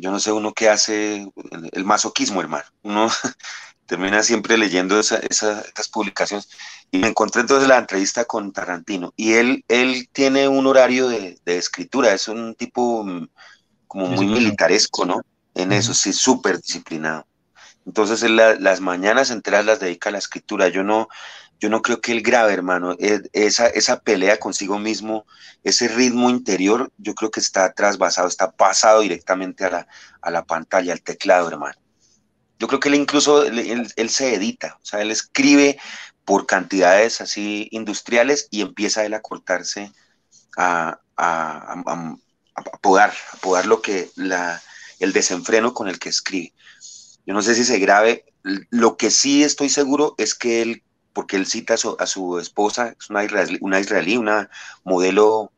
[0.00, 1.26] Yo no sé uno qué hace,
[1.72, 2.64] el masoquismo, hermano.
[2.82, 3.08] Uno
[3.86, 6.48] termina siempre leyendo esa, esa, estas publicaciones.
[6.90, 9.12] Y me encontré entonces la entrevista con Tarantino.
[9.16, 13.06] Y él, él tiene un horario de, de escritura, es un tipo
[13.86, 15.22] como muy militaresco, ¿no?
[15.54, 17.26] En eso, sí, súper disciplinado.
[17.86, 20.68] Entonces él la, las mañanas enteras las dedica a la escritura.
[20.68, 21.08] Yo no,
[21.60, 22.96] yo no creo que él grabe, hermano.
[22.98, 25.26] Esa, esa pelea consigo mismo,
[25.62, 29.88] ese ritmo interior, yo creo que está trasvasado, está pasado directamente a la,
[30.22, 31.78] a la pantalla, al teclado, hermano.
[32.58, 35.78] Yo creo que él incluso, él, él, se edita, o sea, él escribe
[36.24, 39.92] por cantidades así industriales y empieza él a cortarse,
[40.56, 42.16] a, a, a,
[42.54, 44.62] a lo que la,
[44.98, 46.54] el desenfreno con el que escribe.
[47.26, 51.36] Yo no sé si se grabe, lo que sí estoy seguro es que él, porque
[51.36, 54.50] él cita a su, a su esposa, es una israelí, una israelí, una
[54.84, 55.52] modelo,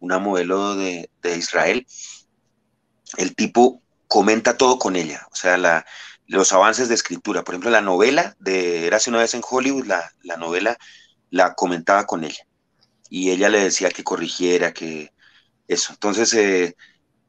[0.00, 1.86] una modelo de, de Israel,
[3.16, 5.84] el tipo comenta todo con ella, o sea, la,
[6.26, 7.44] los avances de escritura.
[7.44, 10.76] Por ejemplo, la novela de Érase una vez en Hollywood, la, la novela
[11.30, 12.46] la comentaba con ella.
[13.10, 15.12] y ella le decía que corrigiera, que
[15.68, 15.92] eso.
[15.92, 16.76] Entonces, eh,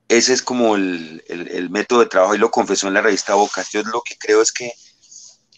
[0.07, 1.23] ese es como el,
[1.71, 3.71] método de trabajo y lo confesó en la revista Bocas.
[3.71, 4.71] Yo lo que creo es que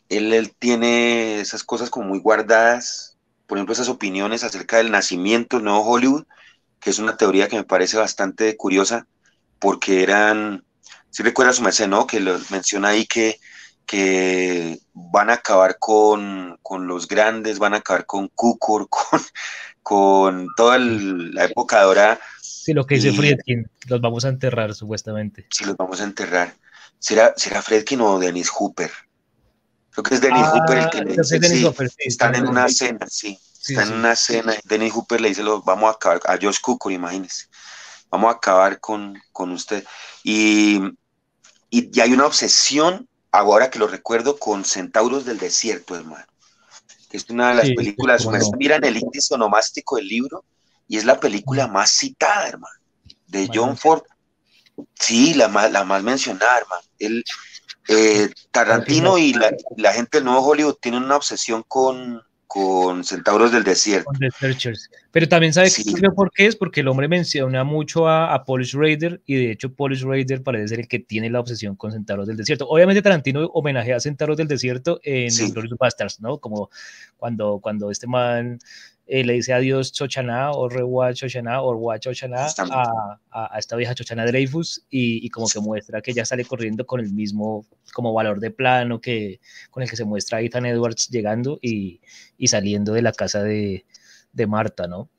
[0.10, 3.18] él, él, tiene esas cosas como muy guardadas,
[3.48, 6.26] por ejemplo, esas opiniones acerca del nacimiento del nuevo Hollywood,
[6.80, 9.08] que es una teoría que me parece bastante curiosa,
[9.60, 10.64] porque eran,
[11.10, 12.06] si recuerda su merced, ¿no?
[12.06, 13.40] Que lo menciona ahí que,
[13.86, 19.22] que van a acabar con, los grandes, van a acabar con Cukor, con,
[19.82, 22.20] con toda la época dorada.
[22.42, 25.48] Sí, lo que dice Friedkin, los vamos a enterrar supuestamente.
[25.50, 26.54] Sí, los vamos a enterrar.
[27.00, 28.92] ¿Será, será Friedkin o Dennis Hooper?
[29.98, 31.68] Creo que es Dennis ah, Hooper el que le dice, sí,
[32.06, 35.90] están en una cena, sí, están en una cena, Dennis Hooper le dice, los vamos
[35.90, 37.48] a acabar, a Josh Cukor, imagínense,
[38.12, 39.84] vamos a acabar con, con usted.
[40.24, 40.80] Y,
[41.72, 46.28] y, hay una obsesión, ahora que lo recuerdo, con Centauros del Desierto, hermano,
[47.10, 48.46] que es una de las películas, bueno.
[48.56, 50.46] miran el índice onomástico del libro,
[50.88, 52.78] y es la película más citada, hermano,
[53.26, 54.04] de John Ford.
[54.94, 56.84] Sí, la más, la más mencionada, hermano.
[57.00, 57.24] Él,
[57.88, 63.64] eh, Tarantino y la, gente del nuevo Hollywood tienen una obsesión con, con Centauros del
[63.64, 64.10] Desierto.
[65.12, 65.84] Pero también sabes
[66.16, 69.74] por qué es, porque el hombre menciona mucho a, a Polish Raider y de hecho
[69.74, 72.68] Polish Raider parece ser el que tiene la obsesión con Centauros del Desierto.
[72.68, 75.54] Obviamente Tarantino homenajea a Centauros del Desierto en sí.
[75.80, 76.40] Bastards, ¿no?
[76.40, 76.70] Como
[77.16, 78.60] cuando, cuando este man
[79.08, 83.96] eh, le dice adiós Chochaná o Rewa Chochaná o Rewa Chochaná a, a, esta vieja
[83.96, 88.14] Chochaná Dreyfus y, y, como que muestra que ya sale corriendo con el mismo como
[88.14, 89.40] valor de plano que
[89.72, 92.02] con el que se muestra Ethan Edwards llegando y,
[92.38, 93.86] y saliendo de la casa de,
[94.34, 95.10] de Marta, ¿no?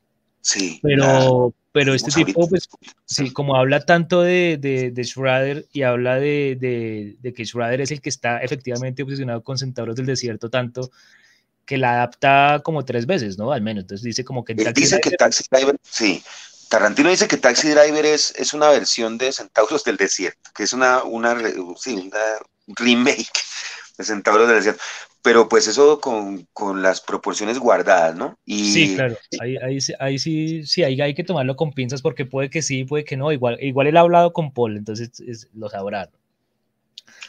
[0.41, 0.79] Sí.
[0.83, 2.69] Pero, pero este tipo, pues,
[3.05, 7.81] sí, como habla tanto de, de, de Schrader y habla de, de, de, que Schrader
[7.81, 10.91] es el que está efectivamente obsesionado con Centauros del Desierto tanto,
[11.69, 13.53] que la adapta como tres veces, ¿no?
[13.53, 13.83] Al menos.
[13.83, 14.55] Entonces dice como que...
[14.55, 16.25] dice que Taxi Driver, sí.
[16.71, 20.73] Tarantino dice que Taxi Driver es, es una versión de Centauros del Desierto, que es
[20.73, 21.37] una, una,
[21.77, 22.25] sí, una
[22.69, 23.29] remake
[23.99, 24.83] de Centauros del Desierto.
[25.21, 28.39] Pero pues eso con, con las proporciones guardadas, ¿no?
[28.47, 29.19] Y, sí, claro.
[29.39, 32.85] Ahí, ahí, ahí sí, sí ahí hay que tomarlo con pinzas porque puede que sí,
[32.85, 33.31] puede que no.
[33.31, 36.09] Igual, igual él ha hablado con Paul, entonces es, lo sabrá.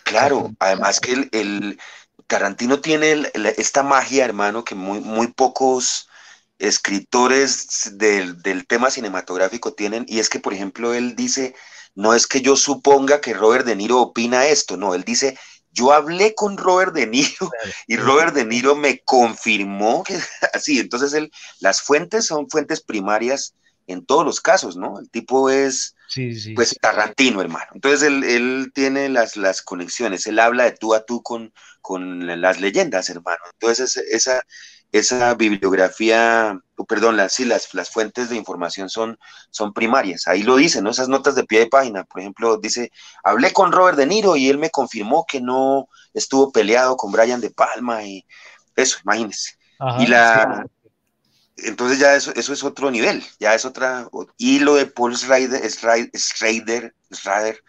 [0.03, 1.79] Claro, además que el, el,
[2.27, 6.07] Tarantino tiene esta magia, hermano, que muy, muy pocos
[6.57, 11.55] escritores del, del, tema cinematográfico tienen, y es que, por ejemplo, él dice,
[11.95, 15.37] no es que yo suponga que Robert De Niro opina esto, no, él dice,
[15.71, 17.51] yo hablé con Robert De Niro
[17.87, 20.19] y Robert De Niro me confirmó que
[20.53, 23.53] así, entonces él, las fuentes son fuentes primarias
[23.87, 24.99] en todos los casos, ¿no?
[24.99, 25.95] El tipo es,
[26.55, 27.67] pues, Tarantino, hermano.
[27.73, 32.41] Entonces él, él, tiene las, las conexiones, él habla de tú a tú con, con
[32.41, 33.39] las leyendas, hermano.
[33.53, 34.41] Entonces esa,
[34.91, 39.19] esa bibliografía, perdón, las, sí, las, las fuentes de información son,
[39.51, 40.27] son primarias.
[40.27, 40.89] Ahí lo dice, ¿no?
[40.89, 42.91] Esas notas de pie de página, por ejemplo, dice,
[43.23, 47.41] hablé con Robert De Niro y él me confirmó que no estuvo peleado con Brian
[47.41, 48.25] De Palma y
[48.75, 49.57] eso, imagínense.
[49.99, 50.65] y la,
[51.65, 55.61] entonces ya eso, eso es otro nivel, ya es otra, y lo de Paul Schrader,
[55.69, 57.63] Schrader, Schrader,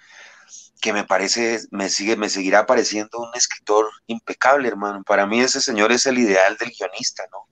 [0.81, 5.03] que me parece, me sigue, me seguirá pareciendo un escritor impecable, hermano.
[5.05, 7.47] Para mí ese señor es el ideal del guionista, ¿no?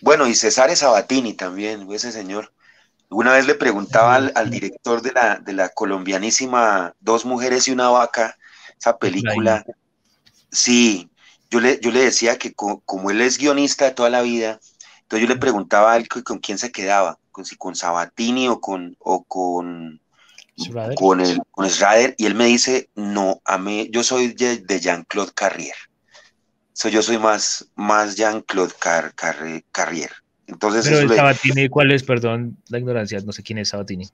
[0.00, 2.52] Bueno, y Cesare Sabatini también, ese señor.
[3.10, 7.90] Una vez le preguntaba al, director de la, de la colombianísima Dos mujeres y una
[7.90, 8.36] vaca,
[8.78, 9.64] esa película.
[10.50, 11.10] Sí,
[11.50, 14.58] yo le, yo le decía que como él es guionista de toda la vida,
[15.12, 18.62] entonces yo le preguntaba a él con quién se quedaba, con, si con Sabatini o
[18.62, 20.00] con, o con,
[20.96, 25.32] con, el, con Schrader, y él me dice, no, a mí, yo soy de, Jean-Claude
[25.34, 25.74] Carrier.
[26.72, 28.72] So, yo soy más, más Jean-Claude
[29.70, 30.12] Carrier.
[30.46, 32.04] Entonces, Pero el Sabatini, ¿cuál es?
[32.04, 34.08] Perdón, la ignorancia, no sé quién es Sabatini.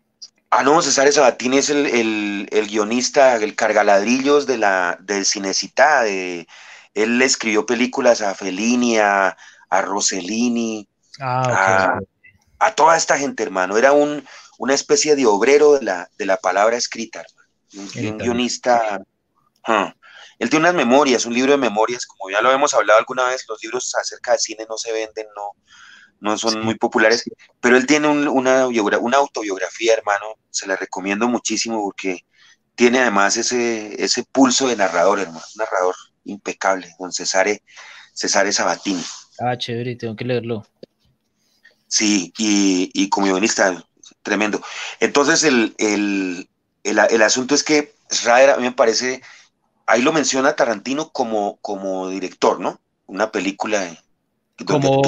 [0.51, 6.03] Ah, no, César Sabatini es el, el, el, guionista, el cargaladrillos de la, del Cinecita.
[6.03, 6.49] De,
[6.95, 9.37] él escribió películas a Fellini, a,
[9.71, 10.89] a Rossellini,
[11.21, 11.99] ah,
[12.59, 13.77] a, toda esta gente, hermano.
[13.77, 14.27] Era un,
[14.59, 17.25] una especie de obrero de la, de la palabra escrita,
[17.75, 19.01] Un, guionista.
[20.39, 23.45] Él tiene unas memorias, un libro de memorias, como ya lo hemos hablado alguna vez,
[23.49, 25.51] los libros acerca de cine no se venden, no,
[26.21, 27.25] no son muy populares,
[27.61, 32.25] pero él tiene una, una autobiografía, hermano, se la recomiendo muchísimo porque
[32.75, 37.65] tiene además ese, ese pulso de narrador, hermano, un narrador impecable, don Cesare,
[38.15, 39.05] Cesare Sabatini.
[39.41, 40.67] Ah, chévere, tengo que leerlo.
[41.87, 43.85] Sí, y, y como guionista,
[44.23, 44.61] tremendo.
[45.01, 46.49] Entonces, el, el,
[46.85, 49.23] el, asunto es que Schrader a mí me parece,
[49.87, 52.81] ahí lo menciona Tarantino como, como director, ¿no?
[53.07, 53.97] Una película
[54.67, 55.03] como,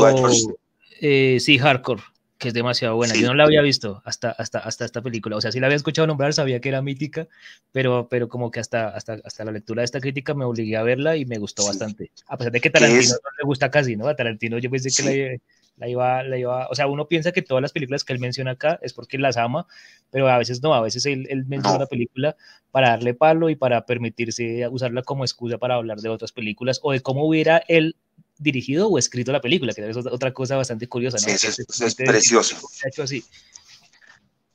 [1.00, 2.02] eh, sí, hardcore.
[2.40, 3.14] Que es demasiado buena.
[3.14, 5.36] Yo no la había visto hasta, hasta, hasta esta película.
[5.36, 7.28] O sea, sí la había escuchado nombrar, sabía que era mítica,
[7.70, 10.82] pero, pero como que hasta, hasta, hasta la lectura de esta crítica me obligué a
[10.82, 12.10] verla y me gustó bastante.
[12.26, 14.08] A pesar de que Tarantino no le gusta casi, ¿no?
[14.08, 15.38] A Tarantino yo pensé que
[15.76, 16.66] la, la, iba, la iba...
[16.68, 19.36] O sea, uno piensa que todas las películas que él menciona acá es porque las
[19.36, 19.66] ama,
[20.10, 20.72] pero a veces no.
[20.72, 22.36] A veces él, él menciona la película
[22.70, 26.92] para darle palo y para permitirse usarla como excusa para hablar de otras películas o
[26.92, 27.96] de cómo hubiera él
[28.40, 31.18] dirigido o escrito la película, que es otra cosa bastante curiosa.
[31.18, 31.38] ¿no?
[31.38, 32.56] Sí, eso, es, precioso.
[32.84, 33.24] Hecho así.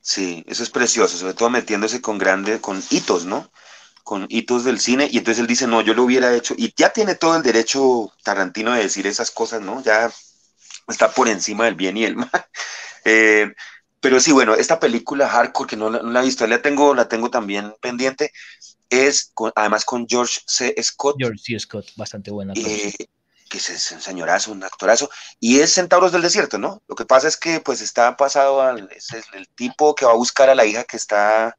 [0.02, 3.50] Sí, eso es precioso, sobre todo metiéndose con grandes, con hitos, ¿no?
[4.04, 6.92] Con hitos del cine, y entonces él dice, no, yo lo hubiera hecho, y ya
[6.92, 9.82] tiene todo el derecho Tarantino de decir esas cosas, ¿no?
[9.84, 10.12] Ya
[10.88, 12.30] está por encima del bien y el mal.
[13.04, 13.52] Eh,
[14.00, 17.32] pero sí, bueno, esta película Hardcore, que no la, he visto, la tengo, la tengo
[17.32, 18.32] también pendiente,
[18.90, 20.76] es además con George C.
[20.84, 21.16] Scott.
[21.18, 21.60] George C.
[21.60, 22.54] Scott, bastante buena.
[22.56, 22.94] Eh,
[23.50, 26.82] que es un señorazo, un actorazo, y es Centauros del Desierto, ¿no?
[26.88, 30.16] Lo que pasa es que pues está pasado al, es el, tipo que va a
[30.16, 31.58] buscar a la hija que está,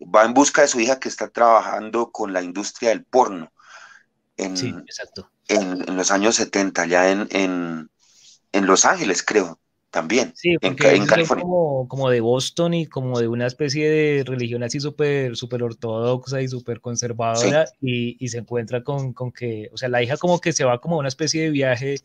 [0.00, 3.52] va en busca de su hija que está trabajando con la industria del porno.
[4.36, 5.30] En, sí, exacto.
[5.48, 7.90] En, los años 70, ya en, en,
[8.52, 10.32] en Los Ángeles, creo también.
[10.36, 14.80] Sí, porque en, Como, como, de Boston y como de una especie de religión así
[14.80, 19.88] súper super ortodoxa y súper conservadora y, y, se encuentra con, con, que, o sea,
[19.88, 21.96] la hija como que se va como a una especie de viaje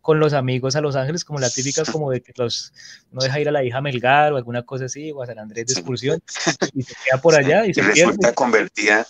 [0.00, 2.72] con los amigos a Los Ángeles, como la típica como de que los,
[3.12, 5.38] uno deja ir a la hija a Melgar o alguna cosa así, o a San
[5.38, 6.22] Andrés de excursión
[6.74, 9.06] y se queda por allá y, se resulta convertida,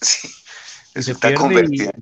[0.00, 0.28] sí,
[0.94, 1.92] resulta convertida.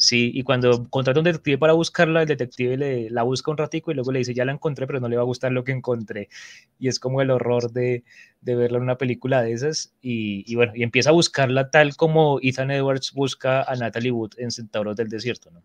[0.00, 3.90] Sí, y cuando contrata un detective para buscarla, el detective le, la busca un ratico
[3.90, 5.72] y luego le dice, ya la encontré, pero no le va a gustar lo que
[5.72, 6.30] encontré.
[6.78, 8.02] Y es como el horror de,
[8.40, 9.92] de verla en una película de esas.
[10.00, 14.32] Y, y, bueno, y empieza a buscarla tal como Ethan Edwards busca a Natalie Wood
[14.38, 15.62] en Centauros del Desierto, ¿no?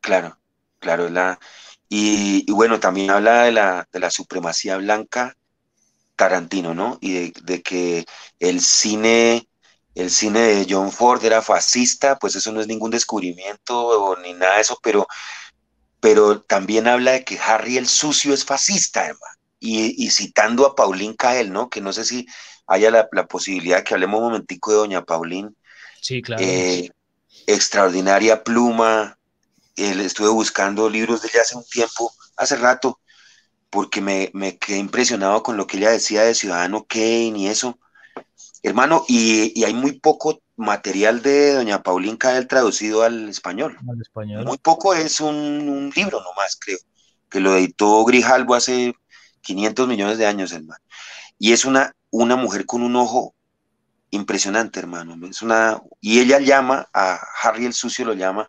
[0.00, 0.36] Claro,
[0.80, 1.08] claro.
[1.08, 1.38] La,
[1.88, 5.36] y, y bueno, también habla de la, de la supremacía blanca
[6.16, 6.98] Tarantino, ¿no?
[7.00, 8.04] Y de que
[8.40, 9.46] el cine
[9.96, 14.56] el cine de John Ford era fascista, pues eso no es ningún descubrimiento ni nada
[14.56, 15.08] de eso, pero,
[16.00, 19.34] pero también habla de que Harry el sucio es fascista, hermano.
[19.58, 21.70] Y, citando a Pauline Kael, ¿no?
[21.70, 22.26] Que no sé si
[22.66, 25.50] haya la, posibilidad de que hablemos un momentico de doña Pauline.
[26.02, 26.44] Sí, claro.
[26.44, 26.90] Eh,
[27.46, 29.18] extraordinaria pluma.
[29.76, 33.00] estuve buscando libros de ella hace un tiempo, hace rato,
[33.70, 37.78] porque me, me quedé impresionado con lo que ella decía de Ciudadano Kane y eso
[38.62, 43.76] Hermano, y, hay muy poco material de doña Paulín Cael traducido al español.
[44.44, 46.78] Muy poco es un, libro nomás, creo,
[47.30, 48.94] que lo editó Grijalbo hace
[49.42, 50.82] 500 millones de años, hermano.
[51.38, 53.34] Y es una, una mujer con un ojo
[54.10, 55.14] impresionante, hermano.
[55.28, 58.48] Es una, y ella llama, a Harry el Sucio lo llama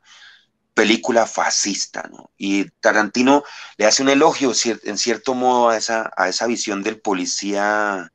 [0.77, 2.29] película fascista, ¿no?
[2.37, 3.43] Y Tarantino
[3.77, 4.51] le hace un elogio
[4.83, 8.11] en cierto modo a esa, a esa visión del policía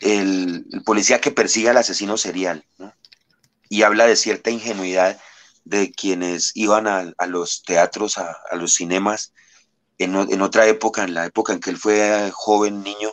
[0.00, 2.92] el, policía que persigue al asesino serial, ¿no?
[3.68, 5.18] Y habla de cierta ingenuidad
[5.64, 9.32] de quienes iban a, los teatros, a, los cinemas,
[9.98, 13.10] en, otra época, en la época en que él fue joven, niño,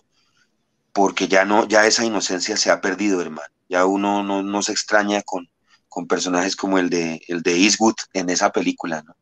[0.91, 3.47] porque ya no, ya esa inocencia se ha perdido, hermano.
[3.69, 5.49] Ya uno no, se extraña con,
[5.89, 9.15] con personajes como el de, el de Eastwood en esa película, ¿no?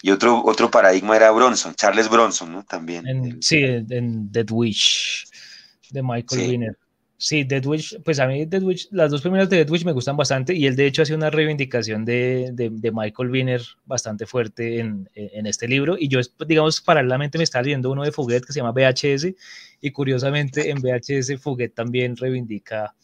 [0.00, 2.62] Y otro, otro paradigma era Bronson, Charles Bronson, ¿no?
[2.64, 3.38] También.
[3.42, 5.26] sí, en Dead Wish
[5.94, 6.48] de Michael sí.
[6.50, 6.76] Winner.
[7.16, 9.92] Sí, Dead Wish, pues a mí Dead Wish, las dos primeras de Dead Wish me
[9.92, 14.80] gustan bastante y él de hecho hace una reivindicación de, de, Michael Winner bastante fuerte
[14.80, 18.52] en, en, este libro y yo digamos paralelamente me estaba leyendo uno de Fuguet que
[18.52, 19.28] se llama VHS
[19.80, 22.94] y curiosamente en VHS Fuguet también reivindica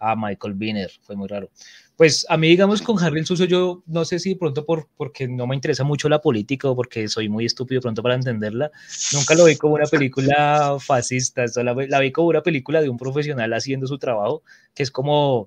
[0.00, 1.50] a Michael Winner, fue muy raro.
[1.96, 5.28] Pues a mí, digamos, con Harry el Sucio, yo no sé si pronto por, porque
[5.28, 8.72] no me interesa mucho la política o porque soy muy estúpido pronto para entenderla,
[9.12, 12.96] nunca lo vi como una película fascista, la, la vi como una película de un
[12.96, 14.42] profesional haciendo su trabajo,
[14.74, 15.46] que es como,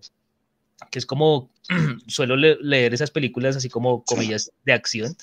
[0.89, 1.49] que es como,
[2.07, 5.17] suelo leer esas películas así como comillas de acción,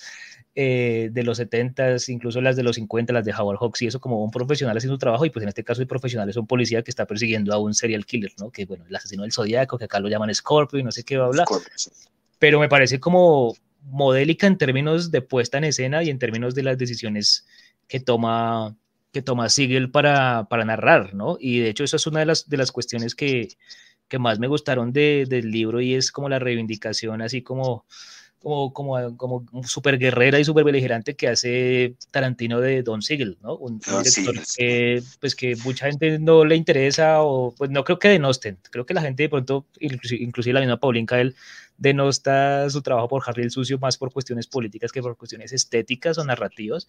[0.57, 4.01] eh, de los 70, incluso las de los 50, las de Howard Hawks y eso
[4.01, 6.47] como un profesional haciendo su trabajo y pues en este caso el profesional es un
[6.47, 8.51] policía que está persiguiendo a un serial killer, ¿no?
[8.51, 11.17] Que bueno, el asesino del zodiaco, que acá lo llaman Scorpio y no sé qué
[11.17, 11.47] va a hablar.
[12.39, 16.63] Pero me parece como modélica en términos de puesta en escena y en términos de
[16.63, 17.47] las decisiones
[17.89, 18.77] que toma
[19.13, 21.37] que toma Siegel para, para narrar, ¿no?
[21.41, 23.49] Y de hecho eso es una de las, de las cuestiones que,
[24.09, 27.87] que más me gustaron de, del libro y es como la reivindicación así como
[28.45, 33.57] como, como, como súper guerrera y súper beligerante que hace Tarantino de Don Siegel, ¿no?
[33.57, 38.09] Un, director que, pues que mucha gente no le interesa o pues no creo que
[38.09, 41.35] denosten, creo que la gente de pronto, inclusive, la misma Pauline Kael,
[41.79, 46.19] denosta su trabajo por Harry el Sucio más por cuestiones políticas que por cuestiones estéticas
[46.19, 46.87] o narrativas,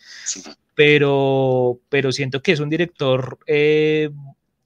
[0.76, 4.12] pero, pero siento que es un director eh,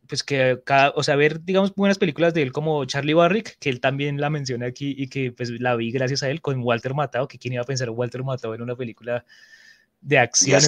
[0.10, 3.70] pues que cada, o sea, ver, digamos, buenas películas de él como Charlie Barrick, que
[3.70, 6.96] él también la menciona aquí y que pues la vi gracias a él con Walter
[6.96, 9.24] Matthau, que quién iba a pensar Walter Matthau en una película
[10.02, 10.60] de acción.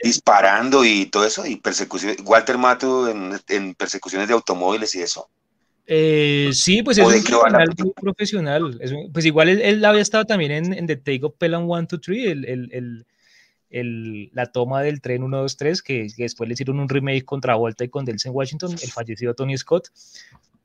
[0.00, 3.08] disparando y todo eso, y persecución, Walter Matthau
[3.48, 5.28] en, persecuciones de automóviles y eso.
[5.86, 8.80] Eh, sí, pues es un profesional, muy profesional.
[9.12, 12.26] pues igual él, había estado también en, en The Take of Pelham 1, 2, 3,
[12.26, 13.06] el, el, el
[13.82, 17.88] la toma del tren 123, que, que, después le hicieron un remake contra Volta y
[17.88, 19.88] con Delsen Washington, el fallecido Tony Scott,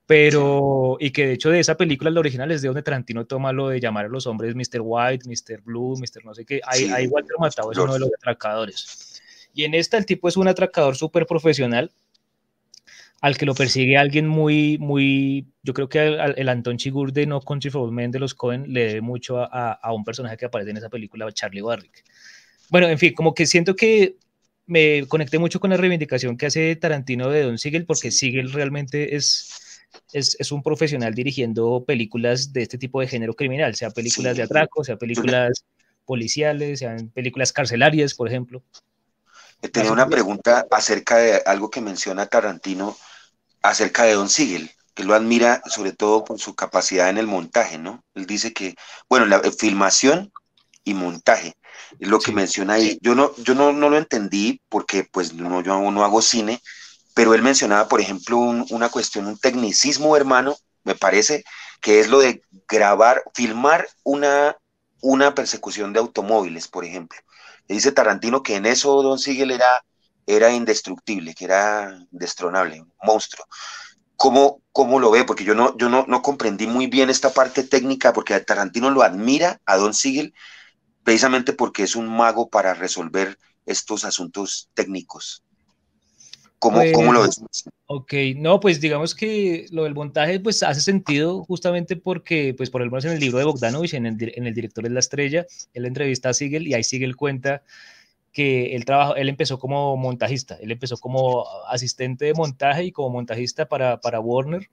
[0.10, 3.54] pero, y que de hecho de esa película, la original es de donde Tarantino toma
[3.54, 4.82] lo de llamar a los hombres Mr.
[4.82, 5.62] White, Mr.
[5.62, 6.26] Blue, Mr.
[6.26, 9.22] no sé qué, hay, hay Walter Matthau es uno de los atracadores.
[9.54, 11.92] Y en esta el tipo es un atracador súper profesional,
[13.22, 17.42] al que lo persigue alguien muy, muy, yo creo que el Anton Chigur de No
[17.42, 20.46] Country for Old Men de los Cohen le debe mucho a, a, un personaje que
[20.46, 22.04] aparece en esa película, Charlie Barrick.
[22.70, 24.18] Bueno, en fin, como que siento que
[24.66, 29.16] me conecté mucho con la reivindicación que hace Tarantino de Don Siegel, porque Siegel realmente
[29.16, 34.44] es, es, un profesional dirigiendo películas de este tipo de género criminal, sea películas de
[34.44, 35.66] atraco, sea películas
[36.06, 38.62] policiales, sean películas carcelarias, por ejemplo.
[39.72, 42.96] Tenía una pregunta acerca de algo que menciona Tarantino
[43.64, 47.78] acerca de Don Siegel, que lo admira sobre todo por su capacidad en el montaje,
[47.78, 48.04] ¿no?
[48.14, 48.76] Él dice que,
[49.10, 50.32] bueno, la eh, filmación
[50.84, 51.54] y montaje
[52.00, 53.00] lo que menciona ahí.
[53.02, 56.62] Yo no, yo no, no lo entendí porque pues no, yo no hago cine,
[57.14, 61.44] pero él mencionaba, por ejemplo, una cuestión, un tecnicismo, hermano, me parece,
[61.82, 64.56] que es lo de grabar, filmar una,
[65.02, 67.20] una persecución de automóviles, por ejemplo.
[67.68, 69.84] dice Tarantino que en eso Don Siegel era,
[70.26, 73.46] era indestructible, que era destronable, un monstruo.
[74.16, 75.24] ¿Cómo, ¿Cómo, lo ve?
[75.24, 79.02] Porque yo, no, yo no, no comprendí muy bien esta parte técnica, porque Tarantino lo
[79.02, 80.34] admira a Don Siegel,
[81.10, 85.42] precisamente porque es un mago para resolver estos asuntos técnicos.
[86.60, 87.42] ¿Cómo, ¿cómo lo ves?
[87.88, 92.82] Ok, no, pues digamos que lo del montaje pues hace sentido justamente porque, pues por
[92.82, 95.88] ejemplo en el libro de Bogdanovich, en el, en el director de La Estrella, él
[95.88, 97.64] entrevista a Siegel y ahí Siegel cuenta
[98.32, 103.10] que él, trabajo, él empezó como montajista, él empezó como asistente de montaje y como
[103.10, 104.70] montajista para, para Warner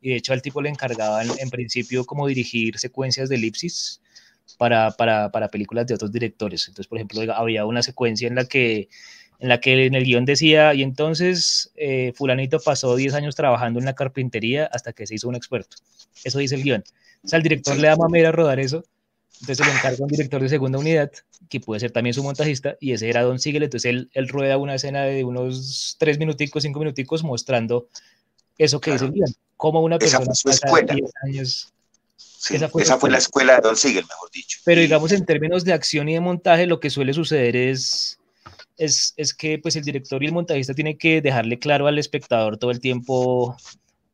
[0.00, 4.00] y de hecho al tipo le encargaban en principio como dirigir secuencias de elipsis
[4.58, 6.68] para, para, para, películas de otros directores.
[6.68, 8.88] Entonces, por ejemplo, había una secuencia en la que
[9.38, 13.78] en la que en el guion decía, y entonces eh, fulanito pasó 10 años trabajando
[13.78, 15.76] en la carpintería hasta que se hizo un experto.
[16.24, 16.84] Eso dice el guion.
[17.22, 18.84] O sea, al director le da mamera rodar eso,
[19.40, 21.10] entonces se le encarga un director de segunda unidad,
[21.50, 24.56] que puede ser también su montajista, y ese era Don Siegel, entonces él, él rueda
[24.56, 27.88] una escena de unos 3 minuticos, 5 minuticos, mostrando
[28.56, 31.72] eso que dice el guion, cómo una persona pasa 10 años
[32.50, 32.68] esa,
[32.98, 34.58] fue, la escuela de Don Siegel, mejor dicho.
[34.64, 38.18] Pero digamos, en términos de acción y de montaje, lo que suele suceder es,
[38.76, 42.58] es, es, que pues, el director y el montajista tienen que dejarle claro al espectador
[42.58, 43.56] todo el tiempo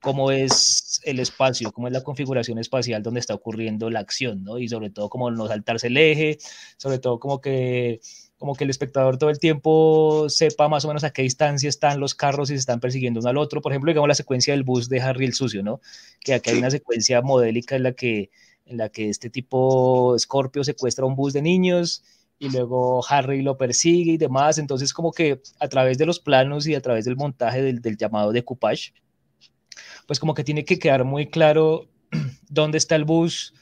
[0.02, 4.58] cómo es el espacio, cómo es la configuración espacial donde está ocurriendo la acción, ¿no?
[4.58, 6.38] Y sobre todo cómo no saltarse el eje,
[6.76, 8.00] sobre todo como que
[8.42, 12.00] como que el espectador todo el tiempo sepa más o menos a qué distancia están
[12.00, 13.62] los carros y se están persiguiendo uno al otro.
[13.62, 15.80] Por ejemplo, digamos la secuencia del bus de Harry el Sucio, ¿no?
[16.18, 18.30] Que aquí hay una secuencia modélica en la que,
[18.66, 22.02] en la que este tipo Scorpio secuestra un bus de niños
[22.40, 24.58] y luego Harry lo persigue y demás.
[24.58, 27.96] Entonces, como que a través de los planos y a través del montaje del, del
[27.96, 28.92] llamado decoupage,
[30.08, 31.86] pues como que tiene que quedar muy claro
[32.50, 33.54] dónde está el bus,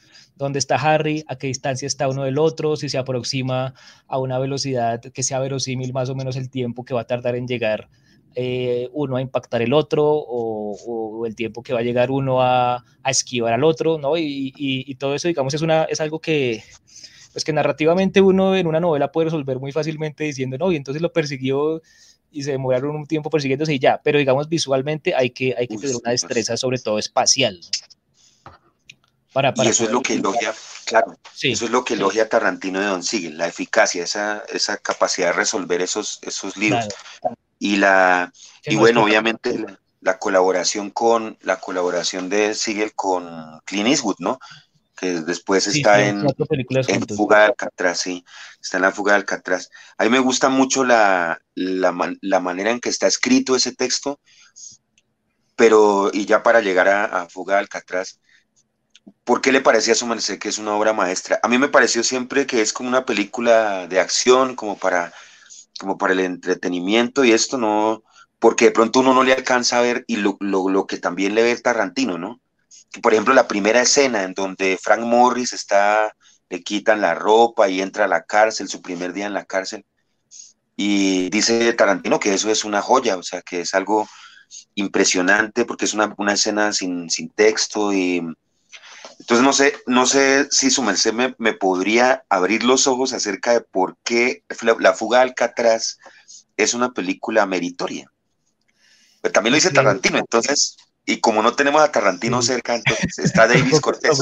[0.43, 3.73] dónde está Harry, a qué distancia está uno del otro, si se aproxima
[4.07, 7.35] a una velocidad que sea verosímil más o menos el tiempo que va a tardar
[7.35, 7.89] en llegar
[8.33, 12.83] eh, uno a impactar el otro o, el tiempo que va a llegar uno a,
[13.05, 14.13] esquivar al otro, ¿no?
[14.17, 16.63] Y, todo eso, digamos, es, una, es algo que,
[17.33, 21.01] pues que narrativamente uno en una novela puede resolver muy fácilmente diciendo, no, y entonces
[21.01, 21.81] lo persiguió
[22.31, 25.77] y se demoraron un tiempo persiguiéndose y ya, pero digamos visualmente hay que, hay que
[25.77, 27.59] tener una destreza sobre todo espacial.
[27.59, 28.00] ¿no?
[29.55, 30.53] Y eso es lo que elogia,
[30.85, 35.27] claro, eso es lo que elogia Tarantino de Don Siegel, la eficacia, esa, esa capacidad
[35.27, 36.87] de resolver esos, esos libros.
[37.57, 38.31] Y la
[38.65, 39.65] y bueno, obviamente
[40.01, 44.39] la, colaboración con la colaboración de Siegel con Clint Eastwood, ¿no?
[44.97, 46.25] Que después está en,
[46.87, 48.25] en Fuga de Alcatraz, sí,
[48.61, 49.69] está en la Fuga de Alcatraz.
[49.97, 54.19] A mí me gusta mucho la, la, la manera en que está escrito ese texto,
[55.55, 58.19] pero y ya para llegar a, a Fuga de Alcatraz,
[59.23, 61.39] ¿Por qué le parecía a su merced que es una obra maestra?
[61.43, 65.13] A mí me pareció siempre que es como una película de acción, como para,
[65.79, 68.03] como para el entretenimiento y esto no,
[68.39, 70.37] porque de pronto uno no le alcanza a ver y lo,
[70.87, 72.41] que también le ve Tarantino, ¿no?
[73.01, 76.13] por ejemplo, la primera escena en donde Frank Morris está,
[76.49, 79.85] le quitan la ropa y entra a la cárcel, su primer día en la cárcel,
[80.75, 84.07] y dice Tarantino que eso es una joya, o sea, que es algo
[84.75, 88.21] impresionante porque es una, escena sin, sin, texto y
[89.21, 93.61] entonces no sé, no sé si su merced me, podría abrir los ojos acerca de
[93.61, 94.43] por qué
[94.79, 95.99] La, fuga de Alcatraz
[96.57, 98.11] es una película meritoria.
[99.21, 103.47] Pero también lo dice Tarantino, entonces, y como no tenemos a Tarantino cerca, entonces está
[103.47, 104.17] Davis Cortés.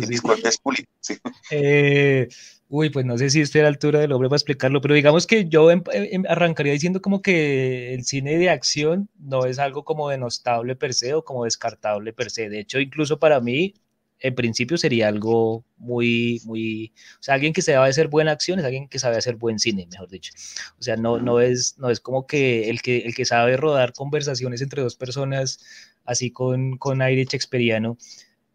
[0.00, 0.58] Davis Cortés
[1.00, 1.18] sí.
[1.52, 2.28] Eh,
[2.74, 5.26] Uy, pues no sé si estoy a la altura del hombre para explicarlo, pero digamos
[5.26, 9.84] que yo em, em, arrancaría diciendo como que el cine de acción no es algo
[9.84, 12.48] como denostable per se o como descartable per se.
[12.48, 13.74] De hecho, incluso para mí,
[14.22, 18.64] en principio sería algo muy, muy, o sea, alguien que sabe hacer buena acción es
[18.64, 20.32] alguien que sabe hacer buen cine, mejor dicho.
[20.78, 23.92] O sea, no, no, es, no es como que el, que el que sabe rodar
[23.92, 25.58] conversaciones entre dos personas
[26.04, 27.98] así con, con aire shakespeariano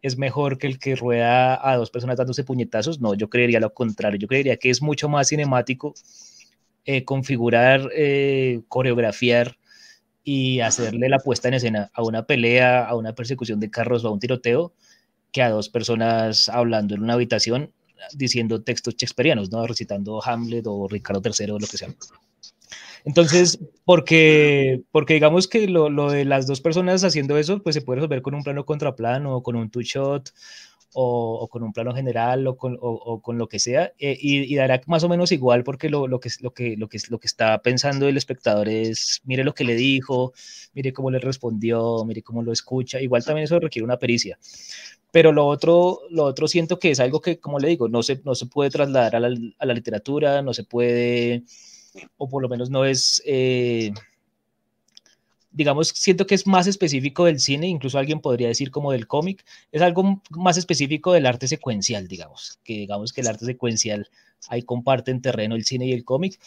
[0.00, 3.00] es mejor que el que rueda a dos personas dándose puñetazos.
[3.00, 4.18] No, yo creería lo contrario.
[4.18, 5.94] Yo creería que es mucho más cinemático
[6.84, 9.58] eh, configurar, eh, coreografiar
[10.24, 14.08] y hacerle la puesta en escena a una pelea, a una persecución de carros o
[14.08, 14.72] a un tiroteo,
[15.32, 17.72] que a dos personas hablando en una habitación
[18.14, 19.66] diciendo textos shakespearianos, ¿no?
[19.66, 21.88] recitando Hamlet o Ricardo III o lo que sea.
[23.04, 27.82] Entonces, porque, porque digamos que lo, lo, de las dos personas haciendo eso, pues se
[27.82, 30.30] puede resolver con un plano contraplano o con un two-shot
[30.94, 34.56] o, con un plano general o con, o, con lo que sea, eh, y, y,
[34.56, 37.26] dará más o menos igual porque lo, lo, que, lo, que, lo, que, lo que
[37.26, 40.32] está pensando el espectador es, mire lo que le dijo,
[40.74, 44.38] mire cómo le respondió, mire cómo lo escucha, igual también eso requiere una pericia.
[45.10, 48.20] Pero lo otro, lo otro siento que es algo que, como le digo, no se,
[48.24, 51.44] no se puede trasladar a la, a la literatura, no se puede
[52.16, 53.92] o por lo menos no es, eh,
[55.58, 59.44] digamos, siento que es más específico del cine, incluso alguien podría decir como del cómic,
[59.72, 64.08] es algo más específico del arte secuencial, digamos, que digamos que el arte secuencial
[64.48, 66.38] ahí comparten terreno el cine y el cómic,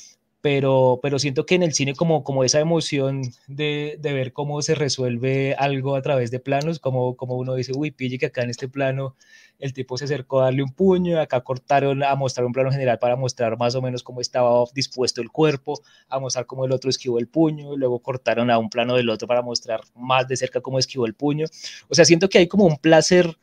[0.41, 4.61] pero, pero siento que en el cine como, como esa emoción de, de, ver cómo
[4.61, 8.41] se resuelve algo a través de planos, como, como uno dice, uy, pille que acá
[8.41, 9.15] en este plano
[9.61, 12.97] el tipo se acercó a darle un puño, acá cortaron a mostrar un plano general
[12.97, 15.79] para mostrar más o menos cómo estaba dispuesto el cuerpo,
[16.09, 19.27] a mostrar cómo el otro esquivó el puño, luego cortaron a un plano del otro
[19.27, 21.45] para mostrar más de cerca cómo esquivó el puño.
[21.87, 23.37] O sea, siento que hay como un placer,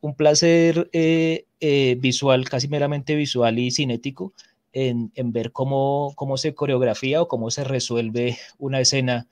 [0.00, 4.34] un placer eh, eh, visual, casi meramente visual y cinético,
[4.72, 9.26] en, en, ver cómo, cómo se coreografía o cómo se resuelve una escena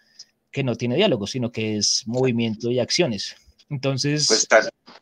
[0.51, 3.37] que no tiene diálogo, sino que es movimiento y acciones.
[3.69, 4.27] Entonces...
[4.27, 4.49] Pues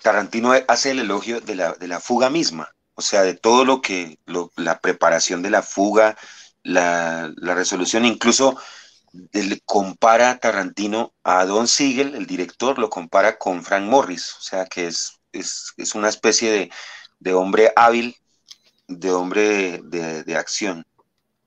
[0.03, 3.81] Tarantino hace el elogio de la, de la fuga misma, o sea, de todo lo
[3.81, 6.17] que, lo, la preparación de la fuga,
[6.63, 8.59] la, la resolución, incluso
[9.33, 14.43] le compara a Tarantino a Don Siegel, el director, lo compara con Frank Morris, o
[14.43, 16.71] sea, que es, es, es una especie de,
[17.19, 18.17] de hombre hábil
[18.89, 20.85] de hombre de, de, acción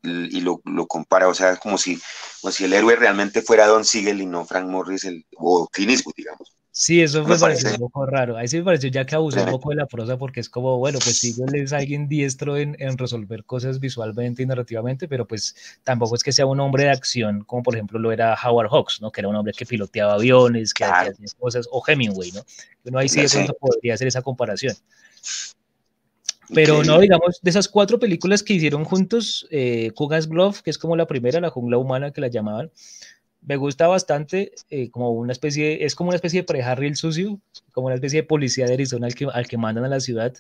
[0.04, 2.00] y lo, lo, compara, o sea, es como si,
[2.42, 5.92] como si el héroe realmente fuera Don Siegel y no Frank Morris el, o Clint
[5.92, 6.56] Eastwood, digamos.
[6.74, 8.38] Sí, eso me, pareció un poco raro.
[8.38, 10.78] Ahí sí me pareció ya que abusó un poco de la prosa porque es como,
[10.78, 15.54] bueno, pues Siegel es alguien diestro en, en, resolver cosas visualmente y narrativamente, pero pues
[15.84, 19.02] tampoco es que sea un hombre de acción, como por ejemplo lo era Howard Hawks,
[19.02, 19.12] ¿no?
[19.12, 22.42] Que era un hombre que piloteaba aviones, que, hacía cosas, o Hemingway, ¿no?
[22.86, 24.74] Uno ahí sí de pronto podría hacer esa comparación.
[26.54, 30.78] Pero no, digamos, de esas cuatro películas que hicieron juntos, eh, Kugas Glove, que es
[30.78, 32.72] como la primera, la jungla humana que la llamaban,
[33.42, 37.40] me gusta bastante, eh, como una especie, es como una especie de pre-Harry el sucio,
[37.72, 40.34] como una especie de policía de Arizona al que, al que mandan a la ciudad,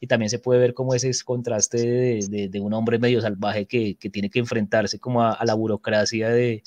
[0.00, 3.94] y también se puede ver como ese contraste de, de, un hombre medio salvaje que,
[3.94, 6.64] que tiene que enfrentarse como a la burocracia de,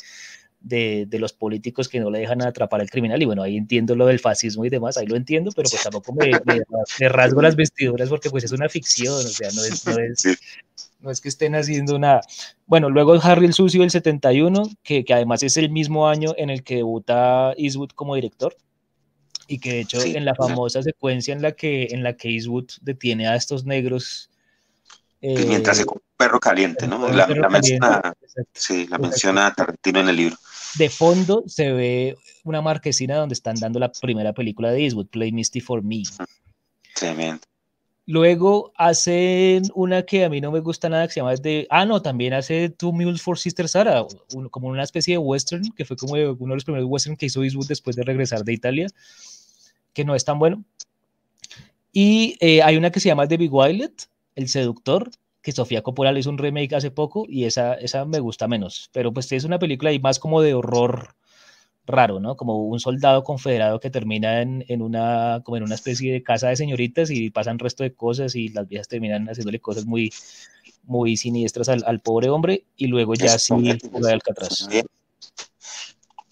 [0.66, 3.22] de, de, los políticos que no le dejan atrapar al criminal.
[3.22, 6.12] Y bueno, ahí entiendo lo del fascismo y demás, ahí lo entiendo, pero pues tampoco
[6.14, 9.98] me, me, rasgo las vestiduras porque pues es una ficción, o sea, no es, no
[10.00, 10.40] es,
[11.02, 12.22] no es que estén haciendo nada.
[12.66, 16.50] Bueno, luego Harry el Sucio del 71, que, que además es el mismo año en
[16.50, 18.58] el que debuta Eastwood como director
[19.48, 22.30] y que de hecho sí, en la famosa secuencia en la que en la que
[22.30, 24.32] Eastwood detiene a estos negros
[25.22, 27.08] eh, mientras se come un perro caliente, ¿no?
[27.10, 28.14] La, la, menciona,
[28.54, 30.38] sí, la menciona Tarantino en el libro
[30.78, 35.32] de fondo se ve una marquesina donde están dando la primera película de Eastwood, Play
[35.32, 36.04] Misty for Me.
[36.96, 37.42] Tremendo.
[38.08, 41.66] Luego hacen una que a mí no me gusta nada, que se llama de...
[41.72, 44.06] Ah, no, también hace Two Mules for Sister Sarah,
[44.36, 47.26] un, como una especie de western, que fue como uno de los primeros western que
[47.26, 48.88] hizo Eastwood después de regresar de Italia,
[49.94, 50.64] que no es tan bueno.
[51.92, 55.10] Y eh, hay una que se llama The Big Violet, El Seductor,
[55.46, 58.90] que Sofía Coppola le hizo un remake hace poco y esa, esa me gusta menos.
[58.92, 61.16] Pero pues es una película y más como de horror,
[61.86, 62.36] raro, ¿no?
[62.36, 66.56] Como un soldado confederado que termina en, una, como en una especie de casa de
[66.56, 70.12] señoritas y pasan resto de cosas y las viejas terminan haciéndole cosas muy,
[70.82, 74.68] muy siniestras al, pobre hombre y luego ya sí de Alcatraz.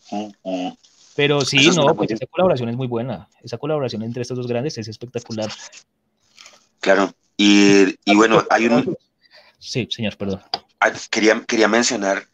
[0.10, 0.74] Mm, mm.
[1.16, 3.30] Pero sí, no, pues esa colaboración es muy buena.
[3.44, 5.52] Esa colaboración entre estos dos grandes es espectacular.
[6.80, 8.98] Claro, y, bueno, hay un...
[9.60, 10.42] Sí, señor, perdón.
[10.80, 12.28] Ah, quería, quería mencionar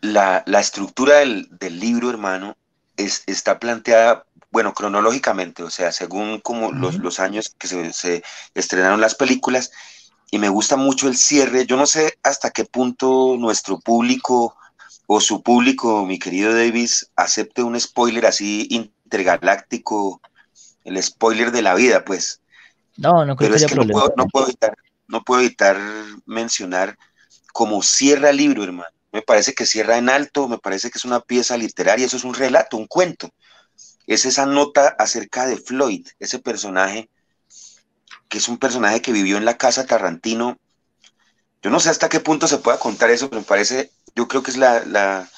[0.00, 2.56] la, estructura del, libro, hermano,
[2.96, 8.22] es, está planteada, bueno, cronológicamente, o sea, según como los, los, años que se, se,
[8.54, 9.70] estrenaron las películas,
[10.32, 11.66] y me gusta mucho el cierre.
[11.66, 14.56] Yo no sé hasta qué punto nuestro público
[15.06, 20.22] o su público, mi querido Davis, acepte un spoiler así intergaláctico,
[20.84, 22.40] el spoiler de la vida, pues.
[22.96, 24.76] No, no creo Pero que es que no puedo, no puedo, evitar,
[25.08, 25.78] no puedo evitar
[26.26, 26.96] mencionar
[27.52, 31.04] cómo cierra el libro, hermano me parece que cierra en alto, me parece que es
[31.04, 33.30] una pieza literaria, eso es un relato, un cuento.
[34.06, 37.10] Es esa nota acerca de Floyd, ese personaje,
[38.28, 40.58] que es un personaje que vivió en la casa Tarrantino.
[41.62, 44.42] Yo no sé hasta qué punto se pueda contar eso, pero me parece, yo creo
[44.42, 45.28] que es la,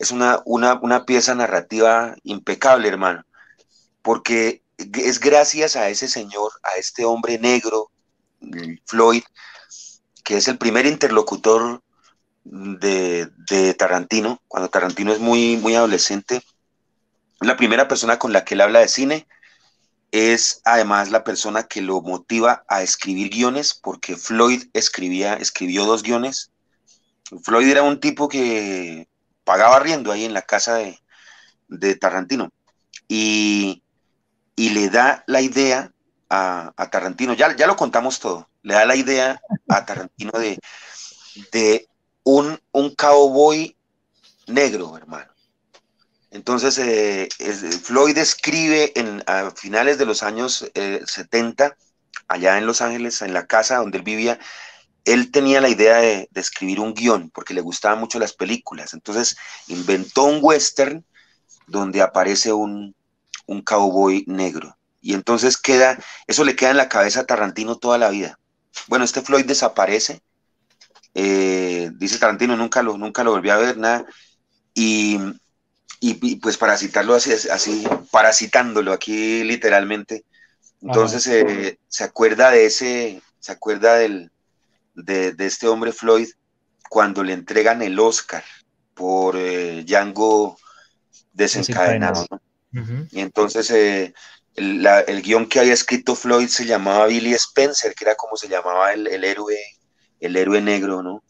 [0.00, 3.24] es una, una, pieza narrativa impecable, hermano,
[4.02, 4.59] porque
[4.94, 7.90] es gracias a ese señor, a este hombre negro,
[8.86, 9.22] Floyd,
[10.24, 11.82] que es el primer interlocutor
[12.44, 16.42] de, Tarantino, cuando Tarantino es muy, muy adolescente.
[17.40, 19.26] La primera persona con la que él habla de cine
[20.12, 26.02] es además la persona que lo motiva a escribir guiones, porque Floyd escribía, escribió dos
[26.02, 26.50] guiones.
[27.44, 29.08] Floyd era un tipo que
[29.44, 30.74] pagaba riendo ahí en la casa
[31.68, 32.50] de, Tarantino
[33.06, 33.82] y,
[34.68, 35.90] le da la idea
[36.28, 40.60] a, Tarantino, ya, ya lo contamos todo, le da la idea a Tarantino de,
[41.50, 41.88] de
[42.22, 43.74] un, un cowboy
[44.46, 45.30] negro, hermano.
[46.30, 47.28] Entonces, eh,
[47.82, 51.72] Floyd escribe en, a finales de los años 70, eh,
[52.28, 54.38] allá en Los Ángeles, en la casa donde él vivía,
[55.04, 58.94] él tenía la idea de, escribir un guion porque le gustaban mucho las películas.
[58.94, 59.36] Entonces,
[59.66, 61.04] inventó un western
[61.66, 62.94] donde aparece un,
[63.50, 64.76] un cowboy negro.
[65.00, 68.38] Y entonces queda, eso le queda en la cabeza a Tarantino toda la vida.
[68.86, 70.22] Bueno, este Floyd desaparece
[71.14, 74.06] eh, dice Tarantino, nunca lo, nunca lo volví a ver, nada.
[74.74, 75.18] Y,
[76.40, 80.24] pues para citarlo así, así, parasitándolo aquí literalmente,
[80.80, 84.30] entonces eh, se acuerda de ese, se acuerda del,
[84.94, 86.28] de, este hombre Floyd
[86.88, 88.44] cuando le entregan el Oscar
[88.94, 90.56] por eh, Django
[91.34, 92.26] desencadenado.
[92.72, 94.14] Y entonces el,
[94.56, 98.92] el, guion que había escrito Floyd se llamaba Billy Spencer, que era como se llamaba
[98.92, 99.58] el, el héroe
[100.20, 101.24] el héroe negro, ¿no?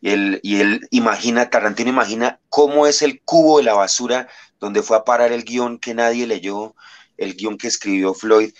[0.00, 4.28] Y él, y él imagina, Tarantino imagina cómo es el cubo de la basura
[4.58, 6.74] donde fue a parar el guion que nadie leyó,
[7.16, 8.52] el guion que escribió Floyd.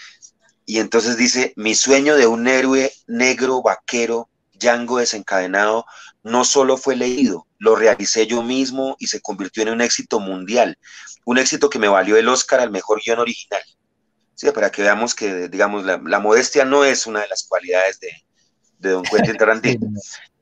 [0.64, 5.85] Y entonces dice, mi sueño de un héroe negro, vaquero, Django desencadenado,
[6.23, 10.79] no solo fue leído, lo realicé yo mismo y se convirtió en un éxito mundial,
[11.25, 13.62] un éxito que me valió el Oscar al mejor guion original.
[14.35, 18.11] Sí, para que veamos que, digamos, la modestia no es una de las cualidades de,
[18.83, 19.87] de Don Quentin Tarantino.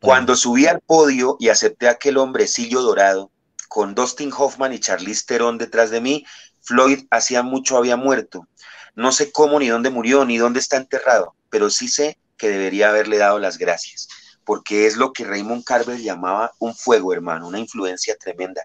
[0.00, 3.30] Cuando subí al podio y acepté aquel hombrecillo dorado,
[3.68, 6.24] con Dustin Hoffman y Charlize Theron detrás de mí,
[6.62, 8.48] Floyd hacía mucho había muerto.
[8.96, 12.88] No sé cómo ni dónde murió ni dónde está enterrado, pero sí sé que debería
[12.88, 14.08] haberle dado las gracias,
[14.50, 18.60] porque es lo que Raymond Carver llamaba un fuego, hermano, una influencia tremenda.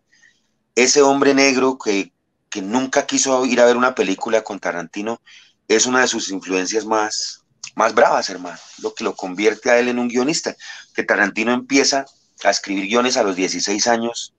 [0.74, 2.12] Ese hombre negro que,
[2.50, 5.22] que nunca quiso ir a ver una película con Tarantino
[5.68, 7.44] es una de sus influencias más,
[7.76, 10.56] más bravas, hermano, lo que lo convierte a él en un guionista,
[10.96, 12.08] que Tarantino empieza
[12.44, 14.34] a escribir guiones a los 16 años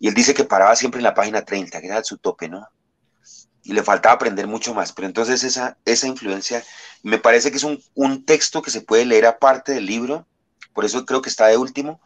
[0.00, 2.66] y él dice que paraba siempre en la página 30, que era su tope, ¿no?
[3.62, 6.64] Y le faltaba aprender mucho más, pero entonces esa, esa influencia,
[7.04, 10.26] me parece que es un, texto que se puede leer aparte del libro,
[10.72, 12.00] por eso creo que está de último,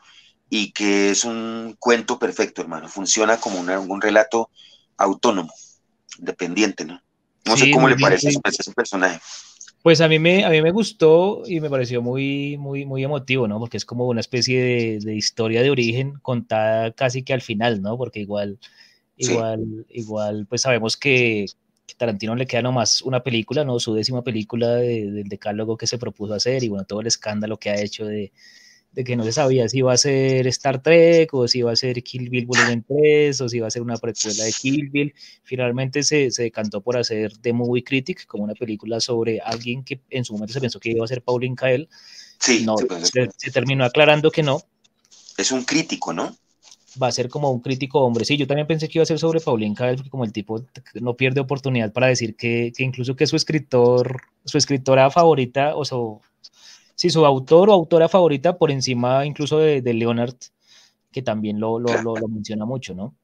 [0.49, 4.51] y que es un cuento perfecto, hermano, funciona como un relato
[4.97, 5.53] autónomo,
[6.19, 7.01] independiente, ¿no?
[7.45, 9.21] No sé cómo le parece ese personaje.
[9.83, 13.47] Pues a mí me, a mí me gustó y me pareció muy, muy, muy emotivo,
[13.47, 13.61] ¿no?
[13.61, 17.97] Porque es como una especie de, historia de origen contada casi que al final, ¿no?
[17.97, 18.59] Porque igual,
[19.17, 21.47] igual, igual, pues sabemos que,
[21.95, 23.79] Tarantino le queda nomás una película, ¿no?
[23.79, 27.71] Su décima película del decálogo que se propuso hacer y bueno, todo el escándalo que
[27.71, 28.33] ha hecho de,
[28.97, 31.77] de que no se sabía si iba a ser Star Trek o si iba a
[31.77, 35.15] ser Kill Bill Volumen 3 o si iba a ser una precuela de Kill Bill.
[35.43, 40.01] Finalmente se, se decantó por hacer The Movie Critic, como una película sobre alguien que
[40.09, 41.91] en su momento se pensó que iba a ser Pauline Kael.
[42.41, 44.63] Sí, no, se, terminó aclarando que no.
[45.37, 46.35] Es un crítico, ¿no?
[47.03, 48.25] Va a ser como un crítico hombre.
[48.25, 50.65] Sí, yo también pensé que iba a ser sobre Paulín Cabell, porque como el tipo
[50.95, 55.85] no pierde oportunidad para decir que, que incluso que su escritor, su escritora favorita, o
[55.85, 56.21] su,
[56.95, 60.37] sí, su autor o autora favorita por encima incluso de, de Leonard,
[61.13, 63.15] que también lo, lo, lo, lo menciona mucho, ¿no?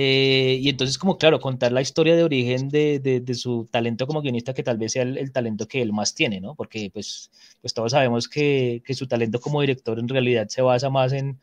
[0.00, 4.22] Eh, y entonces, como claro, contar la historia de origen de, de, su talento como
[4.22, 6.54] guionista, que tal vez sea el, talento que él más tiene, ¿no?
[6.54, 7.30] Porque pues,
[7.60, 11.40] pues todos sabemos que, que, su talento como director en realidad se basa más en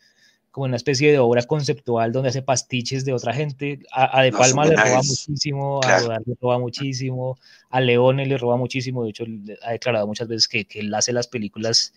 [0.56, 3.80] como una especie de obra conceptual donde hace pastiches de otra gente.
[3.92, 7.38] A, De Palma le roba muchísimo, a Rodar le roba muchísimo,
[7.70, 9.04] a Leone le roba muchísimo.
[9.04, 9.26] De hecho,
[9.64, 11.92] ha declarado muchas veces que, que él hace las películas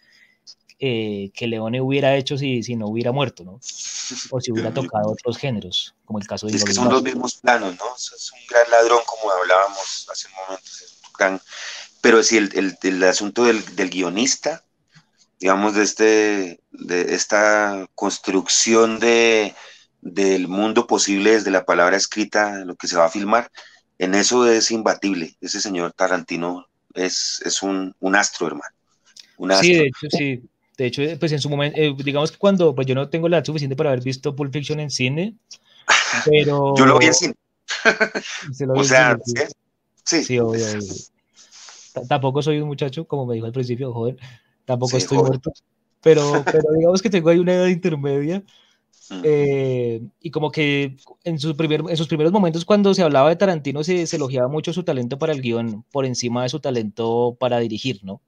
[0.80, 3.60] eh, que Leone hubiera hecho si, si, no hubiera muerto, ¿no?
[4.30, 6.56] O si hubiera tocado otros géneros, como el caso de...
[6.56, 7.94] Es que son los mismos planos, ¿no?
[7.94, 11.44] Es un gran ladrón, como hablábamos hace un momento,
[12.00, 14.64] Pero si el, el, el asunto del, del, guionista,
[15.40, 19.54] digamos, de, este, de esta construcción de,
[20.00, 23.50] del mundo posible desde la palabra escrita, lo que se va a filmar,
[23.98, 25.36] en eso es imbatible.
[25.40, 28.74] Ese señor Tarantino es, es un, un astro, hermano.
[29.36, 29.66] Un astro.
[29.66, 30.42] Sí, de hecho, sí.
[30.76, 33.38] De hecho, pues en su momento, eh, digamos que cuando, pues yo no tengo la
[33.38, 35.34] edad suficiente para haber visto Pulp Fiction en cine,
[36.24, 36.74] pero...
[36.78, 37.34] Yo lo vi en cine.
[38.68, 39.18] o sea,
[40.04, 40.22] ¿sí?
[40.22, 40.64] Sí, obvio,
[42.08, 44.16] Tampoco soy un muchacho, como me dijo al principio, joder,
[44.68, 45.50] tampoco estoy muerto,
[46.02, 48.44] pero, pero digamos que tengo ahí una edad intermedia.
[49.24, 53.36] Eh, y como que en, su primer, en sus primeros momentos cuando se hablaba de
[53.36, 57.34] Tarantino se, se elogiaba mucho su talento para el guion por encima de su talento
[57.40, 58.20] para dirigir, ¿no?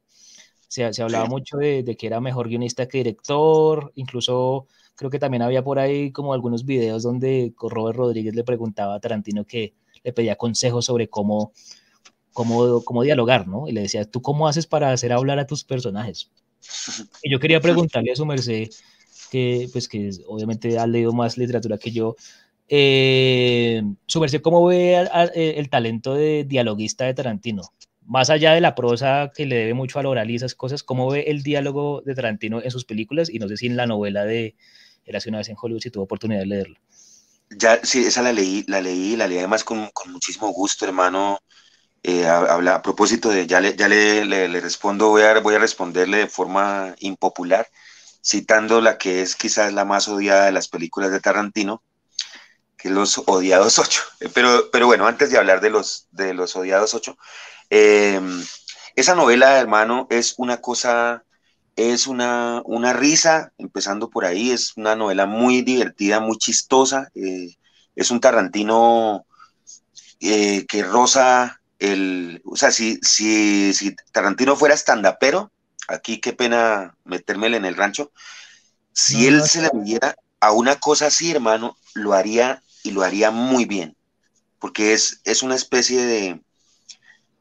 [0.69, 5.63] Se, hablaba mucho de, que era mejor guionista que director, incluso creo que también había
[5.63, 10.37] por ahí como algunos videos donde Robert Rodríguez le preguntaba a Tarantino que le pedía
[10.37, 11.53] consejos sobre cómo,
[12.33, 13.69] cómo, cómo dialogar, ¿no?
[13.69, 16.31] Y le decía, ¿tú cómo haces para hacer hablar a tus personajes?
[17.23, 18.69] Y yo quería preguntarle a su merced,
[19.31, 22.17] que pues que obviamente ha leído más literatura que yo,
[22.69, 27.63] eh, su merced, ¿cómo ve el talento de dialoguista de Tarantino?
[28.11, 31.09] más allá de la prosa que le debe mucho al oral y esas cosas, ¿cómo
[31.09, 33.31] ve el diálogo de Tarantino en sus películas?
[33.31, 34.57] Y no sé si en la novela de
[35.05, 36.81] Era una vez en Hollywood, si tuvo oportunidad de leerla.
[37.51, 41.39] Ya, sí, esa la leí, la leí, la leí además con, con muchísimo gusto, hermano.
[42.03, 46.19] Eh, a propósito de, ya le, ya le, le, respondo, voy a, voy a responderle
[46.19, 47.69] de forma impopular,
[48.23, 51.83] citando la que es quizás la más odiada de las películas de Tarantino,
[52.77, 54.03] que es Los Odiados 8.
[54.35, 57.17] Pero, pero bueno, antes de hablar de los, de los Odiados 8,
[57.71, 58.45] Em,
[58.97, 61.25] esa novela, hermano, es una cosa,
[61.77, 67.55] es una, una, risa, empezando por ahí, es una novela muy divertida, muy chistosa, eh,
[67.95, 69.25] es un Tarantino
[70.21, 74.77] eh, que rosa el, o sea, si, si, si Tarantino fuera
[75.19, 75.51] pero
[75.89, 78.13] aquí qué pena metérmele en el rancho,
[78.93, 83.31] si él se le viera a una cosa así, hermano, lo haría y lo haría
[83.31, 83.97] muy bien,
[84.59, 86.41] porque es, es una especie de,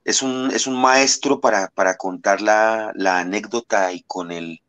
[0.06, 4.62] es un, es un maestro para, contar la, anécdota y con el,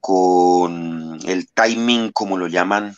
[0.00, 2.96] con el timing, como lo llaman,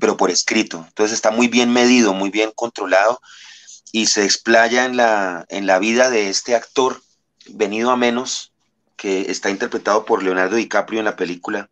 [0.00, 0.84] pero por escrito.
[0.88, 3.20] Entonces está muy bien medido, muy bien controlado
[3.92, 7.02] y se explaya en la, en la vida de este actor
[7.48, 8.52] venido a menos,
[8.96, 11.70] que está interpretado por Leonardo DiCaprio en la película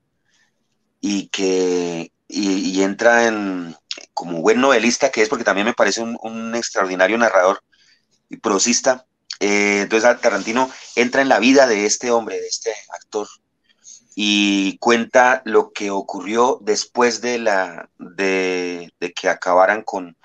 [1.01, 3.77] y que y, entra en
[4.15, 7.63] como buen novelista que es, porque también me parece un, extraordinario narrador
[8.29, 9.07] y prosista.
[9.41, 13.29] Eh, entonces Tarantino entra en la vida de este hombre, de este actor,
[14.15, 20.17] y cuenta lo que ocurrió después de, la, de, que acabaran con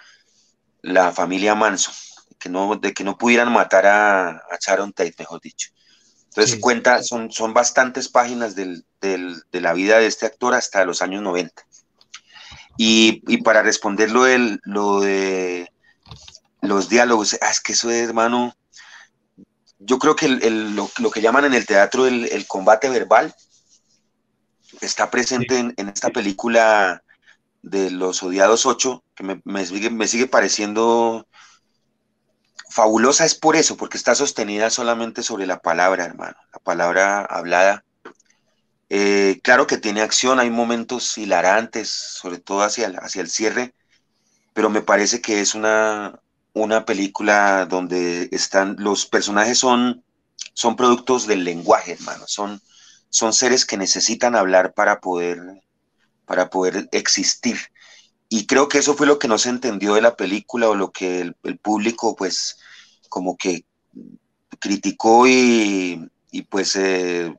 [0.82, 1.92] la familia Manso,
[2.40, 5.70] que no, de que no pudieran matar a, a Sharon Tate, mejor dicho.
[6.26, 10.86] Entonces cuenta, son, son bastantes páginas del, del, de la vida de este actor hasta
[10.86, 11.64] los años 90.
[12.78, 14.26] Y, y para responder lo,
[14.64, 15.72] lo de
[16.62, 18.56] los diálogos, ah, es que eso es, hermano,
[19.84, 23.34] yo creo que lo, que llaman en el teatro el, combate verbal
[24.80, 27.04] está presente en, esta película
[27.62, 31.28] de Los Odiados 8, que me, sigue, pareciendo
[32.70, 37.84] fabulosa, es por eso, porque está sostenida solamente sobre la palabra, hermano, la palabra hablada.
[38.90, 43.74] Eh, claro que tiene acción, hay momentos hilarantes, sobre todo hacia hacia el cierre,
[44.54, 46.20] pero me parece que es una,
[46.54, 50.04] una película donde están, los personajes son,
[50.54, 52.62] son productos del lenguaje, hermano, son,
[53.10, 55.40] son seres que necesitan hablar para poder,
[56.32, 57.58] para poder existir.
[58.30, 60.90] Y creo que eso fue lo que no se entendió de la película o lo
[60.90, 62.58] que el, público pues
[63.10, 63.66] como que
[64.58, 66.10] criticó y,
[66.50, 67.36] pues eh,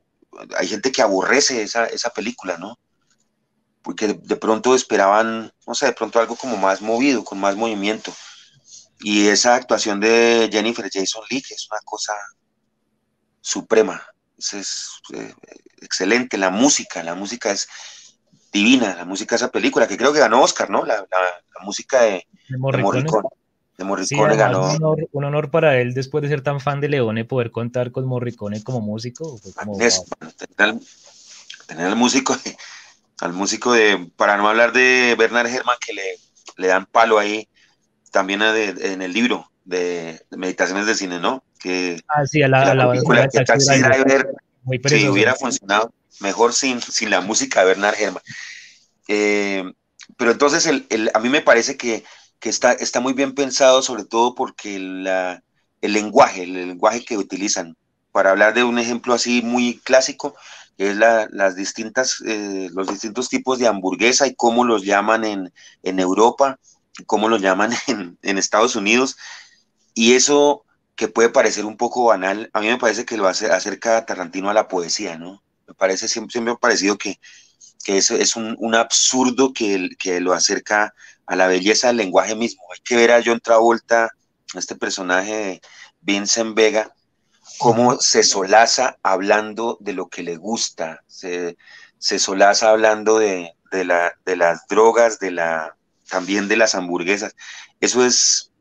[0.59, 2.77] hay gente que aborrece esa, esa película, ¿no?
[3.81, 8.13] porque de, pronto esperaban, no sé, de pronto algo como más movido, con más movimiento.
[8.99, 12.13] Y esa actuación de Jennifer Jason Leigh es una cosa
[13.41, 14.05] suprema,
[14.37, 15.33] es, eh,
[15.81, 17.67] excelente, la música, la música es
[18.53, 20.85] divina, la música de esa película, que creo que ganó Oscar, ¿no?
[20.85, 21.05] La,
[21.61, 23.05] música de, de Morricone.
[23.77, 24.71] De Morricone, ganó.
[25.11, 28.63] Un honor, para él, después de ser tan fan de Leone, poder contar con Morricone
[28.63, 29.39] como músico.
[30.55, 32.37] tener, al músico,
[33.21, 36.03] al músico de, para no hablar de Bernard Herrmann, que le,
[36.57, 37.47] le dan palo ahí,
[38.11, 41.43] también en el libro de, Meditaciones de Cine, ¿no?
[41.59, 44.27] Que, ah, sí, a la, la, película que Taxi Driver,
[44.85, 48.23] si hubiera funcionado mejor sin, sin la música de Bernard Herrmann.
[49.07, 49.63] Eh,
[50.17, 52.03] pero entonces el, el, a mí me parece que,
[52.39, 55.43] que, está, está muy bien pensado, sobre todo porque la,
[55.81, 57.75] el lenguaje, el lenguaje que utilizan,
[58.11, 60.35] para hablar de un ejemplo así muy clásico,
[60.77, 65.23] que es la, las distintas, eh, los distintos tipos de hamburguesa y cómo los llaman
[65.23, 65.53] en,
[65.83, 66.59] en Europa,
[67.05, 69.17] cómo los llaman en, en, Estados Unidos.
[69.95, 70.62] Y eso
[70.95, 74.49] que puede parecer un poco banal, a mí me parece que lo hace, acerca Tarantino
[74.49, 75.43] a la poesía, ¿no?
[75.67, 77.19] Me parece siempre, siempre me ha parecido que,
[77.83, 80.93] que eso es un, un absurdo que, que, lo acerca
[81.25, 82.63] a la belleza del lenguaje mismo.
[82.73, 84.11] Hay que ver a John Travolta,
[84.53, 85.61] este personaje de
[86.01, 86.93] Vincent Vega,
[87.57, 91.57] cómo se solaza hablando de lo que le gusta, se,
[91.97, 95.75] se solaza hablando de, de, la, de las drogas, de la,
[96.09, 97.35] también de las hamburguesas.
[97.79, 98.52] Eso es,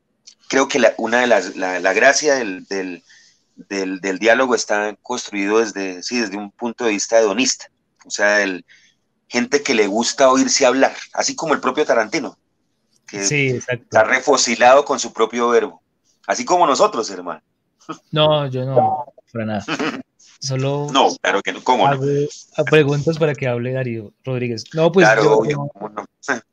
[0.52, 3.02] creo que la, una de las, la, la gracia del, del,
[3.56, 7.70] del, del, diálogo está construido desde, sí, desde un punto de vista hedonista.
[8.04, 8.62] O sea, el,
[9.28, 12.36] gente que le gusta oírse hablar, así como el propio Tarantino,
[13.06, 15.80] que está refosilado con su propio verbo,
[16.26, 17.40] así como nosotros, hermano.
[18.10, 19.64] No, yo no, para nada.
[20.38, 22.04] Solo no, claro que no, ¿cómo hago
[22.68, 24.64] preguntas para que hable Darío Rodríguez.
[24.74, 25.40] No, pues yo,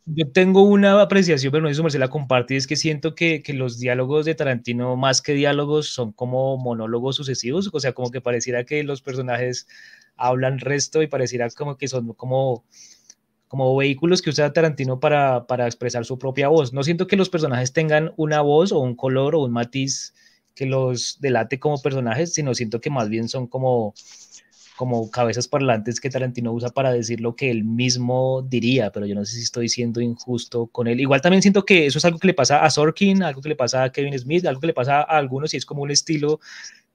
[0.05, 3.79] yo, tengo una apreciación, pero no si Marcela comparte, es que siento que, que, los
[3.79, 8.63] diálogos de Tarantino, más que diálogos, son como monólogos sucesivos, o sea, como que pareciera
[8.65, 9.67] que los personajes
[10.15, 12.65] hablan resto y pareciera como que son como,
[13.47, 16.73] como vehículos que usa Tarantino para, para expresar su propia voz.
[16.73, 20.13] No siento que los personajes tengan una voz o un color o un matiz
[20.55, 23.93] que los delate como personajes, sino siento que más bien son como,
[24.79, 29.13] como cabezas parlantes que Tarantino usa para decir lo que él mismo diría, pero yo
[29.13, 31.01] no sé si estoy siendo injusto con él.
[31.01, 33.57] Igual también siento que eso es algo que le pasa a Sorkin, algo que le
[33.57, 36.39] pasa a Kevin Smith, algo que le pasa a algunos y es como un estilo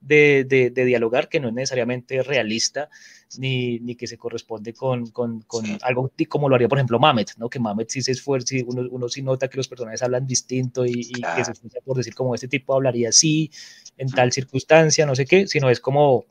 [0.01, 2.89] de, de, dialogar que no es necesariamente realista
[3.37, 7.33] ni, ni que se corresponde con, con, con, algo como lo haría, por ejemplo, Mamet,
[7.37, 7.51] ¿no?
[7.51, 11.11] Que Mamet sí se esfuerza, uno, uno sí nota que los personajes hablan distinto y,
[11.11, 13.51] que se esfuerza por decir como este tipo hablaría así,
[13.95, 16.25] en tal circunstancia, no sé qué, sino es como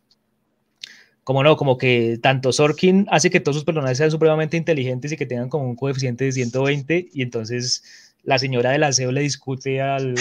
[1.24, 5.16] como no, como que tanto Sorkin hace que todos sus personajes sean supremamente inteligentes y
[5.16, 7.82] que tengan como un coeficiente de 120 y entonces
[8.24, 10.14] la señora del aseo le discute al,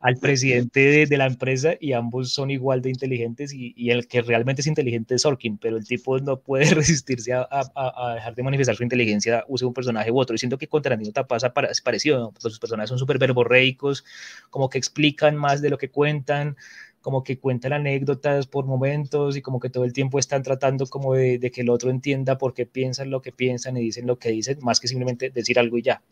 [0.00, 4.60] al, presidente de, la empresa y ambos son igual de inteligentes y, el que realmente
[4.60, 8.76] es inteligente es Sorkin, pero el tipo no puede resistirse a, a, dejar de manifestar
[8.76, 10.34] su inteligencia, use un personaje u otro.
[10.34, 12.34] Y siento que con Tarantino pasa es parecido, ¿no?
[12.38, 14.04] sus personajes son súper verborreicos,
[14.50, 16.56] como que explican más de lo que cuentan,
[17.00, 21.14] como que cuentan anécdotas por momentos y como que todo el tiempo están tratando como
[21.14, 24.18] de, de que el otro entienda por qué piensan lo que piensan y dicen lo
[24.18, 26.02] que dicen, más que simplemente decir algo y ya,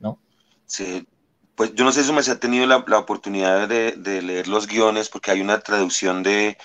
[0.00, 0.20] ¿no?
[0.66, 1.06] Sí,
[1.56, 4.66] pues yo no sé si me ha tenido la, la oportunidad de, de, leer los
[4.66, 6.58] guiones, porque hay una traducción de,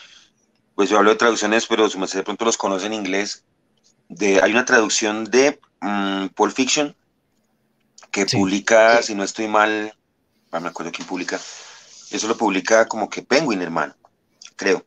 [0.75, 3.45] pues yo hablo de traducciones, pero si de pronto los conoce en inglés,
[4.09, 6.93] de, hay una traducción de um, Pulp Fiction
[8.11, 8.35] que sí.
[8.35, 9.93] publica, si no estoy mal,
[10.51, 11.39] no me acuerdo quién publica,
[12.11, 13.95] eso lo publica como que Penguin, hermano,
[14.55, 14.85] creo.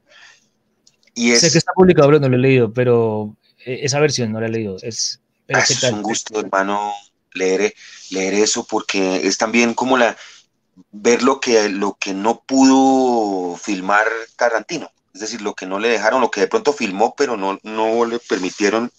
[1.14, 4.32] Y es, sé que está publicado, pero no lo he leído, pero eh, esa versión
[4.32, 4.76] no la he leído.
[4.82, 5.20] Es,
[5.52, 6.92] ah, es un gusto, hermano,
[7.32, 7.74] leer,
[8.10, 10.16] leer eso porque es también como la
[10.90, 14.06] ver lo que, lo que no pudo filmar
[14.36, 17.58] Tarantino, es decir, lo que no le dejaron, lo que de pronto filmó, pero no,
[17.62, 18.90] no le permitieron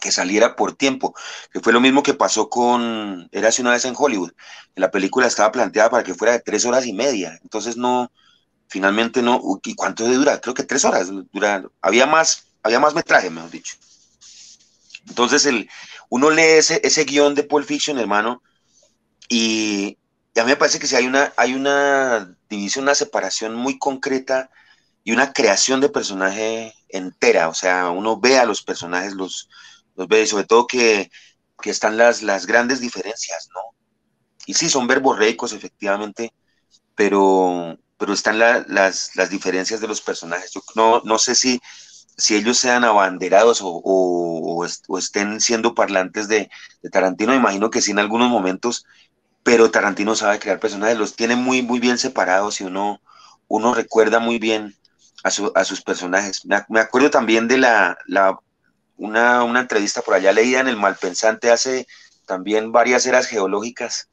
[0.00, 1.14] que saliera por tiempo,
[1.52, 4.32] que fue lo mismo que pasó con Érase una vez en Hollywood,
[4.74, 8.10] la película estaba planteada para que fuera de tres horas y media, entonces no,
[8.68, 10.40] finalmente no, ¿y cuánto dura?
[10.40, 13.76] Creo que tres horas, dura, había más, había más metraje, mejor dicho.
[15.08, 15.68] Entonces el,
[16.08, 18.42] uno lee ese, ese guion de Pulp Fiction, hermano,
[19.28, 19.98] y,
[20.34, 23.78] y, a mí me parece que si hay una, hay una división, una separación muy
[23.78, 24.50] concreta
[25.04, 29.48] y una creación de personaje entera, o sea, uno ve a los personajes, los,
[29.96, 31.10] los ve, sobre todo que,
[31.60, 33.60] que están las, las grandes diferencias, ¿no?
[34.46, 36.32] Y sí, son verborreicos, efectivamente,
[36.94, 40.50] pero, pero están la, las, las diferencias de los personajes.
[40.52, 41.60] Yo no, no sé si
[42.16, 44.64] si ellos sean abanderados o,
[44.98, 46.50] estén siendo parlantes de,
[46.90, 48.86] Tarantino, imagino que sí en algunos momentos,
[49.42, 53.00] pero Tarantino sabe crear personajes, los tiene muy, muy bien separados y uno,
[53.48, 54.76] uno recuerda muy bien
[55.24, 56.42] a, sus personajes.
[56.46, 57.96] Me, acuerdo también de la,
[58.96, 61.86] una, una, entrevista por allá leída en El Malpensante hace
[62.26, 64.08] también varias eras geológicas,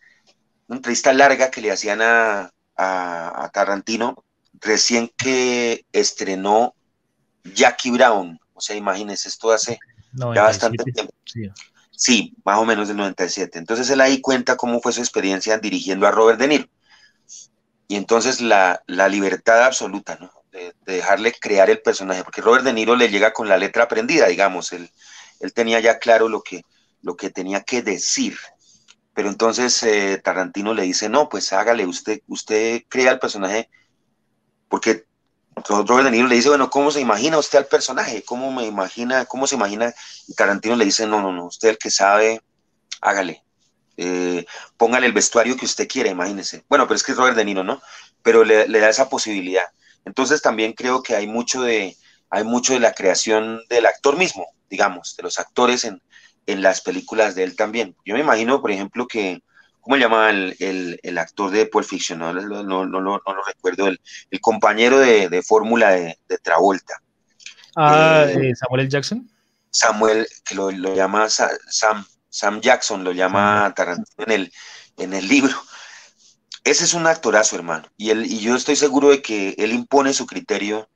[0.67, 4.23] una entrevista larga que le hacían a, a Tarantino
[4.61, 6.73] recién que estrenó
[7.43, 8.39] Jackie Brown.
[8.53, 9.79] O sea, imagínense, esto hace
[10.13, 11.13] ya bastante tiempo.
[11.95, 12.33] Sí.
[12.45, 13.59] más o menos del 97.
[13.59, 16.65] Entonces él ahí cuenta cómo fue su experiencia dirigiendo a Robert De Niro.
[17.87, 20.31] Y entonces la, libertad absoluta, ¿no?
[20.51, 24.27] De, dejarle crear el personaje, porque Robert De Niro le llega con la letra aprendida,
[24.27, 24.89] digamos, él,
[25.39, 26.63] él tenía ya claro lo que,
[27.01, 28.37] lo que tenía que decir.
[29.13, 33.69] Pero entonces eh, Tarantino le dice, no, pues hágale, usted, usted crea el personaje,
[34.69, 35.05] porque
[35.67, 38.23] Robert De Niro le dice, bueno, ¿cómo se imagina usted al personaje?
[38.23, 39.93] ¿Cómo me imagina, cómo se imagina?
[40.27, 42.41] Y Tarantino le dice, no, no, no, usted el que sabe,
[43.01, 43.43] hágale.
[43.97, 44.45] Eh,
[44.77, 46.63] póngale el vestuario que usted quiera, imagínese.
[46.69, 47.81] Bueno, pero es que es Robert De Niro, ¿no?
[48.23, 49.65] Pero le, da esa posibilidad.
[50.05, 51.95] Entonces también creo que hay mucho de,
[52.29, 56.01] hay mucho de la creación del actor mismo, digamos, de los actores en,
[56.45, 57.95] en las películas de él también.
[58.05, 59.41] Yo me imagino, por ejemplo, que
[59.81, 62.19] ¿cómo se llama el, actor de Pulp Fiction?
[62.19, 63.99] No, no, lo recuerdo, el,
[64.41, 66.95] compañero de, fórmula de, Travolta.
[67.75, 68.89] Ah, eh, Samuel L.
[68.89, 69.29] Jackson.
[69.71, 74.53] Samuel, que lo, llama Sam, Sam Jackson, lo llama Tarantino en el,
[74.97, 75.55] en el libro.
[76.63, 77.87] Ese es un actorazo, hermano.
[77.97, 80.89] Y, él, y yo estoy seguro de que él impone su criterio.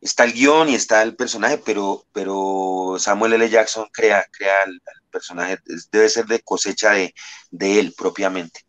[0.00, 3.48] Está el guion y está el personaje, pero, pero Samuel L.
[3.48, 5.58] Jackson crea, crea el, personaje
[5.92, 7.14] debe ser de cosecha de,
[7.50, 8.60] de él propiamente.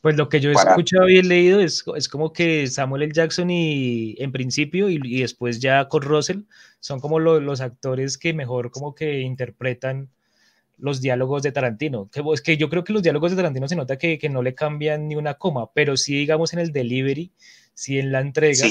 [0.00, 3.12] Pues lo que yo he escuchado y he leído es, es, como que Samuel L.
[3.12, 6.42] Jackson y en principio y, y después ya con Russell
[6.80, 10.08] son como los actores que mejor como que interpretan
[10.78, 12.08] los diálogos de Tarantino.
[12.10, 14.42] Que, es que yo creo que los diálogos de Tarantino se nota que, que, no
[14.42, 17.32] le cambian ni una coma, pero sí digamos en el delivery,
[17.74, 18.66] sí en la entrega.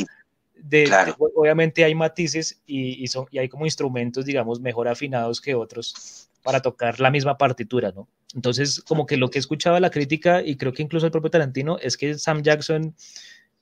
[0.56, 0.90] De,
[1.36, 6.30] obviamente hay matices y, y, son, y hay como instrumentos, digamos, mejor afinados que otros
[6.42, 8.08] para tocar la misma partitura, ¿no?
[8.34, 11.78] Entonces, como que lo que escuchaba la crítica, y creo que incluso el propio Tarantino,
[11.80, 12.96] es que Sam Jackson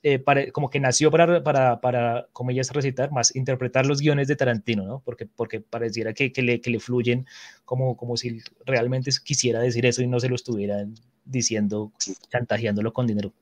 [0.08, 4.36] eh, como que nació para, para, para, como ellas recitar, más interpretar los guiones de
[4.36, 5.02] Tarantino, ¿no?
[5.04, 7.26] Porque, porque pareciera que, que, le, que le fluyen
[7.64, 10.94] como, como si realmente quisiera decir eso y no se lo estuvieran
[11.24, 11.90] diciendo,
[12.30, 13.32] chantajeándolo con dinero.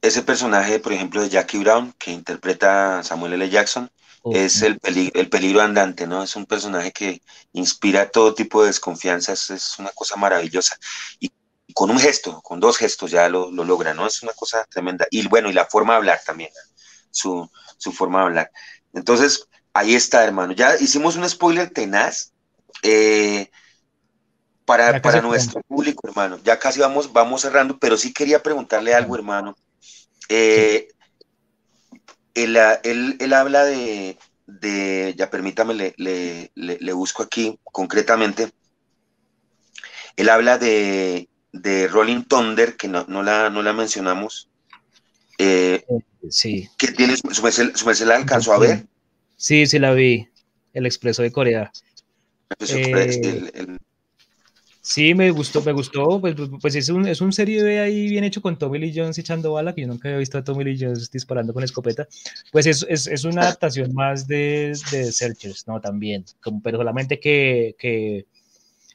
[0.00, 3.50] Ese personaje, por ejemplo, de Jackie Brown, que interpreta Samuel L.
[3.50, 3.90] Jackson,
[4.32, 6.22] es el, el peligro andante, ¿no?
[6.22, 7.20] Es un personaje que
[7.52, 10.74] inspira todo tipo de desconfianzas, es una cosa maravillosa.
[11.20, 11.30] Y
[11.72, 14.06] con un gesto, con dos gestos ya lo, lo logra, ¿no?
[14.06, 15.06] Es una cosa tremenda.
[15.10, 16.50] Y bueno, y la forma de hablar también,
[17.10, 18.50] su, su forma de hablar.
[18.92, 20.52] Entonces, ahí está, hermano.
[20.52, 22.32] Ya hicimos un spoiler tenaz
[22.82, 23.50] eh,
[24.64, 26.38] para, para nuestro público, hermano.
[26.44, 29.56] Ya casi vamos, vamos cerrando, pero sí quería preguntarle algo, hermano.
[30.28, 30.88] Eh,
[32.34, 34.16] él, habla de,
[35.16, 38.50] ya permítame, le, le, busco aquí concretamente,
[40.16, 44.48] él habla de, de Rolling Thunder, que no, no, la, no la mencionamos.
[45.38, 45.84] Eh,
[46.28, 46.68] sí.
[46.78, 48.86] Que tiene, su, su, la alcanzó a ver.
[49.36, 50.28] Sí, sí la vi,
[50.72, 51.70] El Expreso de Corea.
[54.84, 58.08] Sí, me gustó, me gustó, pues, pues, pues es, un, es un serie B ahí
[58.08, 60.64] bien hecho con Tommy Lee Jones echando bala, que yo nunca había visto a Tommy
[60.64, 62.08] Lee Jones disparando con escopeta,
[62.50, 65.80] pues es, es, es una adaptación más de, de, Searchers, ¿no?
[65.80, 68.26] También, como, pero solamente que, que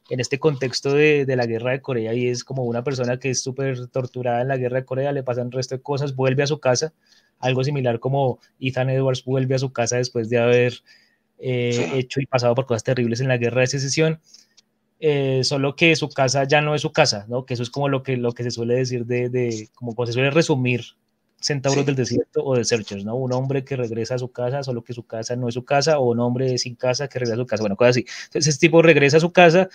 [0.09, 3.29] en este contexto de, de, la guerra de Corea y es como una persona que
[3.29, 6.43] es súper torturada en la guerra de Corea, le pasan el resto de cosas, vuelve
[6.43, 6.93] a su casa,
[7.39, 10.73] algo similar como Ethan Edwards vuelve a su casa después de haber
[11.39, 14.19] eh, hecho y pasado por cosas terribles en la guerra de secesión
[14.99, 17.45] eh, solo que su casa ya no es su casa, ¿no?
[17.45, 20.13] Que eso es como lo que, lo que se suele decir de, de como se
[20.13, 20.81] suele resumir
[21.39, 23.15] Centauros del Desierto o de Searchers, ¿no?
[23.15, 25.99] Un hombre que regresa a su casa, solo que su casa no es su casa,
[25.99, 28.05] o un hombre sin casa que regresa a su casa, bueno, cosas así.
[28.25, 29.69] Entonces, ese tipo regresa a su casa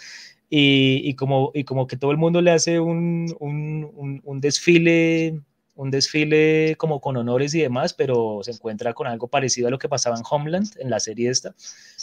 [0.51, 5.41] y, y como, y como que todo el mundo le hace un, un, un desfile
[5.75, 9.79] un desfile como con honores y demás, pero se encuentra con algo parecido a lo
[9.79, 11.55] que pasaba en Homeland, en la serie esta,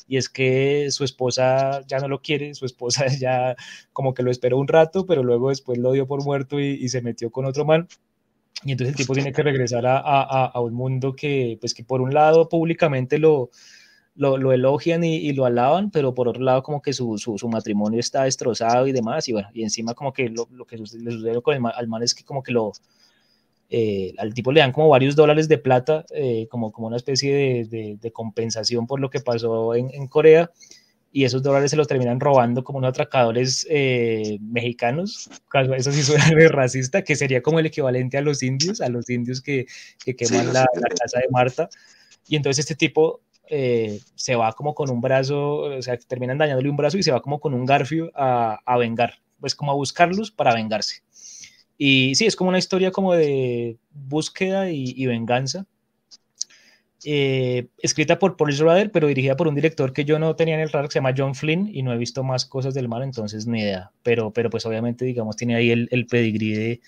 [0.07, 3.55] y es que su esposa ya no lo quiere, su esposa ya
[3.93, 7.01] como que lo esperó un rato, pero luego después lo dio por muerto y, se
[7.01, 7.87] metió con otro man.
[8.63, 11.83] Y entonces el tipo tiene que regresar a, a, a un mundo que, pues que
[11.83, 13.51] por un lado públicamente lo,
[14.15, 17.37] lo, lo, elogian y, y, lo alaban, pero por otro lado como que su, su,
[17.37, 20.77] su, matrimonio está destrozado y demás, y bueno, y encima como que lo, lo que
[20.77, 22.73] le sucede con el, al man es que como que lo,
[23.71, 27.65] eh, al tipo le dan como varios dólares de plata, eh, como, como una especie
[27.65, 30.51] de, compensación por lo que pasó en, Corea,
[31.11, 35.29] y esos dólares se los terminan robando como unos atracadores eh, mexicanos,
[35.75, 39.09] eso sí suena de racista, que sería como el equivalente a los indios, a los
[39.09, 39.65] indios que,
[40.03, 40.65] que queman la,
[40.99, 41.69] casa de Marta,
[42.27, 46.77] y entonces este tipo se va como con un brazo, o sea, terminan dañándole un
[46.77, 50.29] brazo y se va como con un garfio a, a vengar, pues como a buscarlos
[50.29, 51.01] para vengarse.
[51.81, 55.65] Y sí, es como una historia como de búsqueda y, venganza.
[57.03, 60.61] Eh, escrita por Paul Schrader, pero dirigida por un director que yo no tenía en
[60.61, 63.03] el radar, que se llama John Flynn, y no he visto más cosas del mar,
[63.03, 63.91] entonces ni idea.
[64.03, 66.81] Pero, pero pues obviamente, digamos, tiene ahí el, el pedigrí de,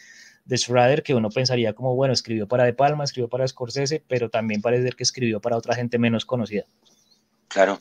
[0.45, 4.30] de Schrader, que uno pensaría como, bueno, escribió para De Palma, escribió para Scorsese, pero
[4.30, 6.66] también parece ser que escribió para otra gente menos conocida.
[7.47, 7.80] Claro.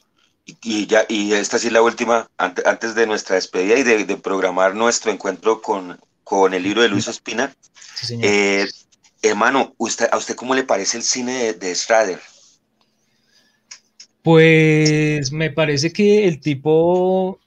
[0.63, 4.17] Y, ya, y esta sí es la última, antes de nuestra despedida y de, de
[4.17, 7.55] programar nuestro encuentro con, con el libro de Luis Espina.
[8.23, 8.67] Eh,
[9.23, 9.75] hermano,
[10.11, 12.19] ¿a usted cómo le parece el cine de, de
[14.23, 17.39] Pues me parece que el tipo,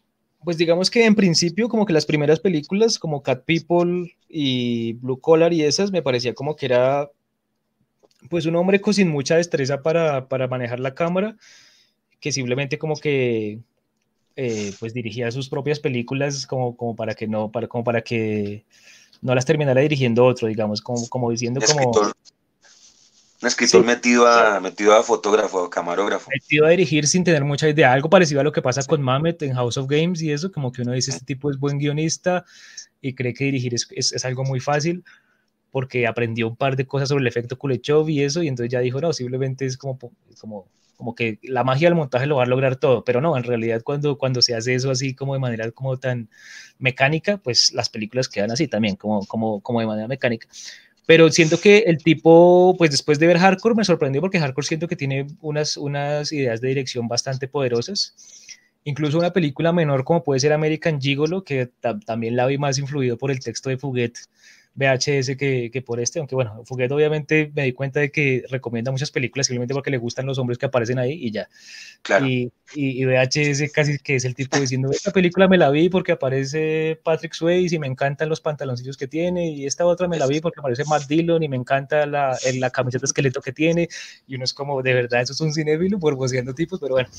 [0.44, 5.20] pues digamos que en principio como que las primeras películas como Cat People y Blue
[5.20, 7.10] Collar y esas me parecía como que era
[8.30, 11.36] pues un hombre sin mucha destreza para, para manejar la cámara,
[12.20, 13.60] que simplemente como que
[14.36, 18.66] eh, pues dirigía sus propias películas como, como para que no, para, como para que
[19.24, 21.80] no las terminara dirigiendo otro, digamos, como, como diciendo un como...
[21.80, 22.14] Escritor,
[23.42, 26.30] un escritor metido, a, metido a fotógrafo, camarógrafo.
[26.32, 29.42] Metido a dirigir sin tener mucha idea, algo parecido a lo que pasa con Mamet
[29.42, 32.46] en House of Games y eso, como que uno dice, este tipo es buen guionista
[33.02, 35.04] y cree que dirigir es, es, es algo muy fácil
[35.72, 38.80] porque aprendió un par de cosas sobre el efecto Kuleshov y eso, y entonces ya
[38.80, 39.98] dijo, no, simplemente es como,
[40.40, 40.68] como
[40.98, 43.82] como que la magia del montaje lo va a lograr todo, pero no, en realidad
[43.84, 46.30] cuando, cuando se hace eso así como de manera como tan
[46.80, 50.48] mecánica, pues las películas quedan así también, como, como, como de manera mecánica.
[51.06, 54.88] Pero siento que el tipo, pues después de ver Hardcore, me sorprendió porque Hardcore siento
[54.88, 58.16] que tiene unas, unas ideas de dirección bastante poderosas.
[58.86, 61.70] Incluso una película menor como puede ser American Gigolo, que
[62.06, 64.18] también la vi más influido por el texto de Fuguet,
[64.76, 68.92] VHS que, que, por este, aunque bueno, Fuguet obviamente me di cuenta de que recomienda
[68.92, 71.48] muchas películas simplemente porque le gustan los hombres que aparecen ahí y ya.
[72.02, 72.26] Claro.
[72.26, 76.14] Y, y, VHS casi que es el tipo diciendo, esta película me la vi porque
[76.14, 80.28] aparece Patrick Swayze y me encantan los pantaloncillos que tiene y esta otra me la
[80.28, 83.88] vi porque aparece Matt Dillon y me encanta la, la camiseta esqueleto que tiene
[84.28, 87.10] y uno es como, de verdad, eso es un cinéfilo borboseando tipos, pero bueno,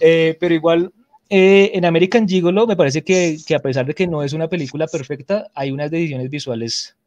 [0.00, 0.92] eh, pero igual
[1.30, 4.48] eh, en American Gigolo me parece que, que, a pesar de que no es una
[4.48, 6.97] película perfecta, hay unas decisiones visuales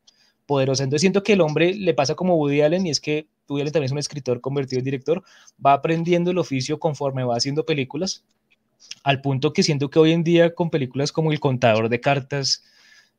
[0.45, 0.83] poderosas.
[0.83, 3.73] Entonces siento que el hombre le pasa como Woody Allen y es que Woody Allen
[3.73, 5.23] también es un escritor convertido en director,
[5.63, 8.23] va aprendiendo el oficio conforme va haciendo películas,
[9.03, 12.63] al punto que siento que hoy en día con películas como El Contador de Cartas,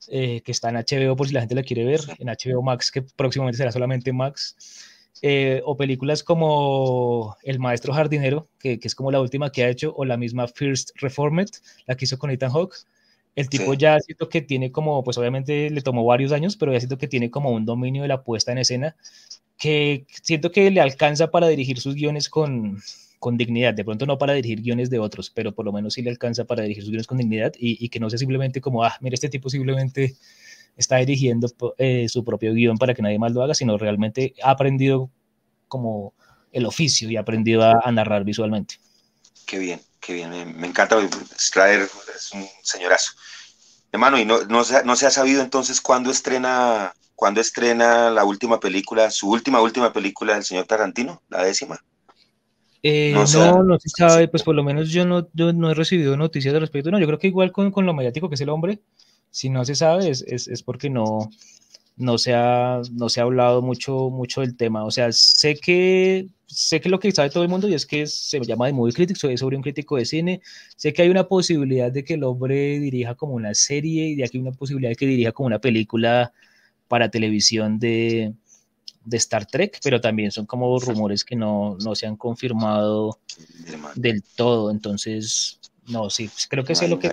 [0.08, 2.90] eh, que está en HBO por si la gente la quiere ver, en HBO Max,
[2.90, 4.56] que próximamente será solamente Max,
[5.22, 9.68] eh, o películas como El Maestro Jardinero, que, que, es como la última que ha
[9.68, 11.48] hecho, o la misma First Reformed,
[11.86, 12.76] la que hizo con Ethan Hawke.
[13.34, 16.80] El tipo ya siento que tiene como, pues obviamente le tomó varios años, pero ya
[16.80, 18.96] siento que tiene como un dominio de la puesta en escena
[19.58, 22.82] que siento que le alcanza para dirigir sus guiones con,
[23.18, 23.74] con dignidad.
[23.74, 26.44] De pronto no para dirigir guiones de otros, pero por lo menos sí le alcanza
[26.44, 29.14] para dirigir sus guiones con dignidad y, y que no sea simplemente como, ah, mira,
[29.14, 30.16] este tipo simplemente
[30.76, 34.50] está dirigiendo eh, su propio guion para que nadie más lo haga, sino realmente ha
[34.50, 35.10] aprendido
[35.68, 36.14] como
[36.52, 38.76] el oficio y ha aprendido a, narrar visualmente.
[39.46, 40.98] Qué bien, qué bien, me, encanta.
[41.38, 43.12] Strader es un señorazo.
[43.90, 48.24] Hermano, ¿y no, no, se, no se ha sabido entonces cuándo estrena, cuándo estrena la
[48.24, 51.82] última película, su última, última película del señor Tarantino, la décima?
[52.82, 55.74] Eh, no, no, no, se sabe, pues por lo menos yo no, yo no he
[55.74, 56.90] recibido noticias al respecto.
[56.90, 58.80] No, yo creo que igual con, con lo mediático que es el hombre,
[59.30, 61.30] si no se sabe es, es, porque no,
[61.96, 64.84] no, se ha, no se ha hablado mucho, mucho del tema.
[64.84, 68.06] O sea, sé que, sé que lo que sabe todo el mundo y es que
[68.06, 70.40] se llama de Movie Critics, es sobre un crítico de cine.
[70.76, 74.24] Sé que hay una posibilidad de que el hombre dirija como una serie y de
[74.24, 76.32] aquí una posibilidad de que dirija como una película
[76.88, 78.34] para televisión de,
[79.04, 83.18] de Star Trek, pero también son como rumores que no, no se han confirmado
[83.94, 84.70] del todo.
[84.70, 87.10] Entonces, no, sí, creo que sé lo que...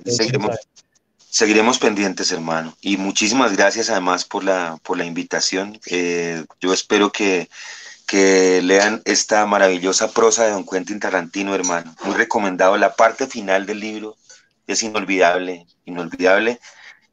[1.31, 2.76] Seguiremos pendientes, hermano.
[2.81, 5.80] Y muchísimas gracias además por la, por la invitación.
[5.85, 7.49] Eh, yo espero que,
[8.07, 11.95] que lean esta maravillosa prosa de Don Quentin Tarantino, hermano.
[12.03, 12.77] Muy recomendado.
[12.77, 14.18] La parte final del libro
[14.65, 16.60] es inolvidable, inolvidable.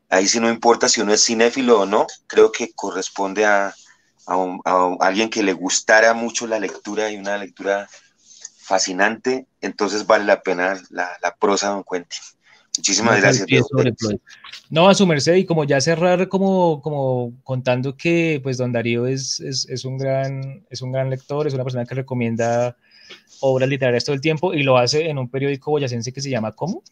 [0.08, 3.74] Ahí sí no importa si uno es cinéfilo o no, creo que corresponde a,
[4.26, 7.88] a, alguien que le gustara mucho la lectura y una lectura
[8.62, 12.35] fascinante, entonces vale la pena la, la prosa de Don Quentin.
[12.78, 13.46] Muchísimas gracias.
[14.70, 19.06] No, a su merced, y como ya cerrar, como, como contando que pues don Darío
[19.06, 22.76] es, es, un gran, es un gran lector, es una persona que recomienda
[23.40, 26.52] obras literarias todo el tiempo y lo hace en un periódico boyacense que se llama
[26.52, 26.82] ¿cómo?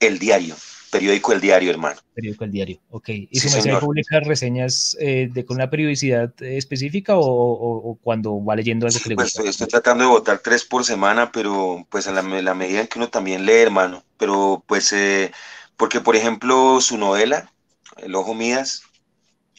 [0.00, 0.56] El Diario.
[0.96, 2.00] Periódico El Diario, hermano.
[2.14, 3.08] Periódico El Diario, ok.
[3.08, 8.86] ¿Y su merced publica reseñas eh, de, con una periodicidad específica o, cuando va leyendo
[8.86, 12.22] algo que le pues, Estoy tratando de votar tres por semana, pero pues a la,
[12.22, 14.04] medida en que uno también lee, hermano.
[14.16, 15.32] Pero pues, eh,
[15.76, 17.52] porque por ejemplo, su novela,
[17.98, 18.82] El Ojo Mías,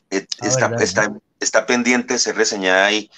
[0.09, 3.11] eh, ah, está, está, está, pendiente de ser reseñada ahí,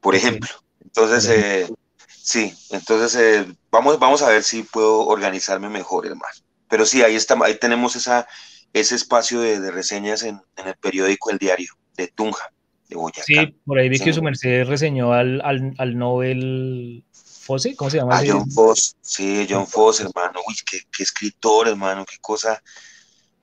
[0.00, 0.48] por ejemplo.
[0.82, 1.70] Entonces,
[2.08, 7.36] sí, entonces vamos, vamos a ver si puedo organizarme mejor, hermano pero sí, ahí, está,
[7.42, 8.26] ahí tenemos esa,
[8.72, 12.52] ese espacio de, reseñas en, el periódico El Diario de Tunja,
[12.88, 13.24] de Boyacá.
[13.24, 18.18] Sí, por ahí vi que su merced reseñó al, al, Nobel Fosse, ¿cómo se llama?
[18.18, 22.62] A John Foss, sí, John Foss, hermano, uy, qué, escritor, hermano, qué cosa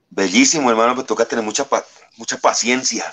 [0.09, 1.67] bellísimo, hermano, pero toca tener mucha,
[2.17, 3.05] mucha paciencia,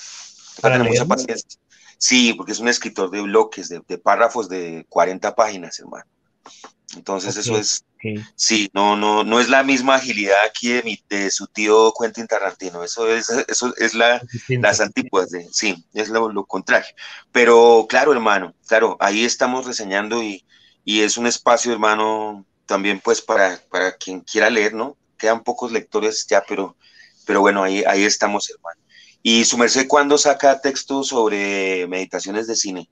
[0.57, 1.59] toca tener mucha paciencia.
[1.99, 6.05] Sí, porque es un escritor de bloques, de, de párrafos de 40 páginas, hermano.
[6.97, 7.85] Entonces eso es,
[8.37, 12.27] sí, no, no, no es la misma agilidad aquí de, mi, de su tío Quentin
[12.27, 16.91] Tarantino, eso es, eso es la, las antípodas de, sí, es lo, contrario.
[17.31, 20.45] Pero claro, hermano, claro, ahí estamos reseñando y,
[20.85, 24.97] y es un espacio, hermano, también pues para, para quien quiera leer, ¿no?
[25.17, 26.77] Quedan pocos lectores ya, pero,
[27.27, 28.81] pero bueno, ahí, ahí estamos, hermano.
[29.23, 32.89] ¿Y su merced cuándo saca textos sobre meditaciones de cine?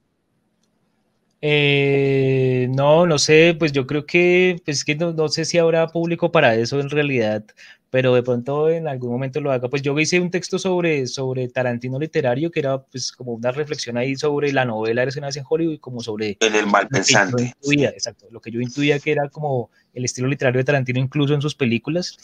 [1.42, 6.30] Eh, no, no sé, pues yo creo que, pues que no, sé si habrá público
[6.30, 7.44] para eso en realidad,
[7.88, 9.68] pero de pronto en algún momento lo haga.
[9.68, 13.96] Pues yo hice un texto sobre, sobre Tarantino literario, que era pues como una reflexión
[13.96, 16.36] ahí sobre la novela de escenas en Hollywood como sobre...
[16.40, 17.54] En el mal pensante.
[17.62, 21.40] exacto, lo que yo intuía que era como el estilo literario de Tarantino incluso en
[21.40, 22.18] sus películas.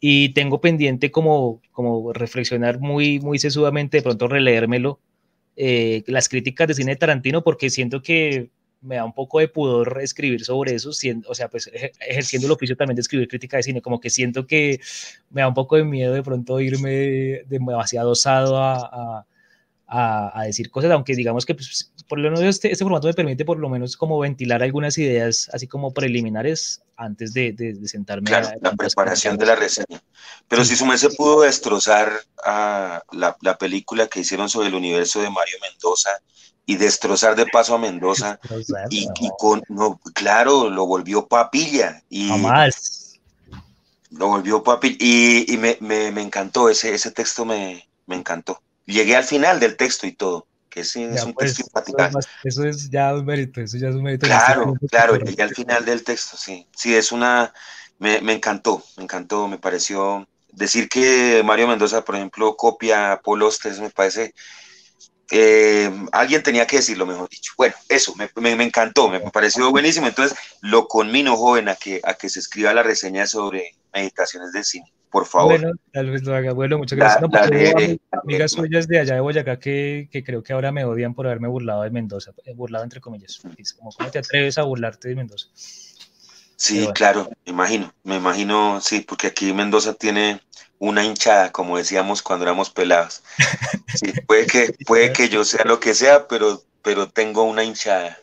[0.00, 5.00] Y tengo pendiente como, como reflexionar muy, muy sesudamente, de pronto releérmelo
[5.60, 8.48] eh, las críticas de cine de Tarantino porque siento que
[8.80, 11.68] me da un poco de pudor escribir sobre eso, o sea, pues
[12.00, 14.78] ejerciendo el oficio también de escribir crítica de cine, como que siento que
[15.30, 19.26] me da un poco de miedo de pronto irme demasiado osado a,
[19.88, 23.44] a decir cosas, aunque digamos que pues, por lo menos este, este, formato me permite
[23.44, 28.50] por lo menos como ventilar algunas ideas así como preliminares antes de, de, sentarme claro,
[28.60, 30.02] la preparación de la reseña.
[30.48, 32.12] Pero si su se pudo destrozar
[32.44, 36.10] a la, la, película que hicieron sobre el universo de Mario Mendoza
[36.66, 38.40] y destrozar de paso a Mendoza
[38.90, 39.08] y,
[39.38, 43.20] con no claro lo volvió papilla y más.
[44.10, 48.60] lo volvió papilla y, y me, me, me, encantó ese ese texto me, me encantó
[48.94, 53.14] llegué al final del texto y todo que es un pues, texto Eso es ya
[53.14, 54.26] un mérito, eso ya es un mérito.
[54.26, 56.66] Claro, claro, llegué al final del texto, sí.
[56.76, 57.52] Sí, es una,
[57.98, 63.20] me, me, encantó, me encantó, me pareció, decir que Mario Mendoza, por ejemplo, copia a
[63.20, 64.34] Paul Ostes, me parece,
[65.30, 67.52] eh, alguien tenía que decirlo, mejor dicho.
[67.56, 72.00] Bueno, eso, me, me, me, encantó, me pareció buenísimo, entonces lo conmino, joven, a que,
[72.04, 75.58] a que se escriba la reseña sobre meditaciones del cine por favor.
[75.58, 76.52] Bueno, tal vez lo haga.
[76.52, 77.22] Bueno, muchas gracias.
[77.22, 81.14] no, pues, amigas suyas de allá de Boyacá que, que, creo que ahora me odian
[81.14, 83.40] por haberme burlado de Mendoza, eh, burlado entre comillas.
[83.76, 85.48] como, ¿cómo te atreves a burlarte de Mendoza?
[86.56, 90.40] Sí, claro, me imagino, me imagino, sí, porque aquí Mendoza tiene
[90.80, 93.22] una hinchada, como decíamos cuando éramos pelados.
[93.94, 98.18] Sí, puede que, puede que yo sea lo que sea, pero, pero tengo una hinchada.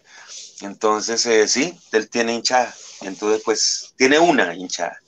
[0.61, 2.73] Entonces, eh, sí, él tiene hinchada.
[3.01, 4.99] Entonces, pues, tiene una hinchada.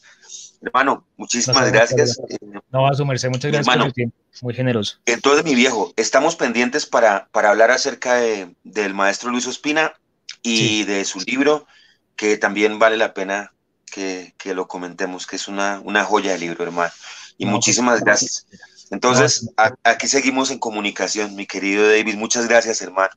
[0.62, 2.20] Hermano, muchísimas gracias.
[2.72, 4.18] No, a su merced, muchas gracias hermano, por su tiempo.
[4.42, 4.98] Muy generoso.
[5.06, 9.94] Entonces, mi viejo, estamos pendientes para, para hablar acerca de, del maestro Luis Ospina
[10.42, 11.68] y de su libro,
[12.16, 13.52] que también vale la pena
[13.92, 16.92] que, que lo comentemos, que es una, una, joya de libro, hermano.
[17.38, 18.48] Y pues, muchísimas gracias.
[18.90, 19.50] Entonces,
[19.84, 22.16] aquí seguimos en comunicación, mi querido David.
[22.16, 23.10] Muchas gracias, hermano.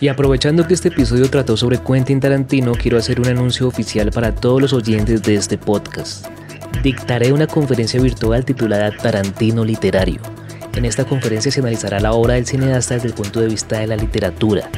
[0.00, 4.34] Y aprovechando que este episodio trató sobre Quentin Tarantino, quiero hacer un anuncio oficial para
[4.34, 6.26] todos los oyentes de este podcast
[6.82, 10.20] dictaré una conferencia virtual titulada Tarantino Literario.
[10.74, 13.86] En esta conferencia se analizará la obra del cineasta desde el punto de vista de
[13.86, 14.68] la literatura.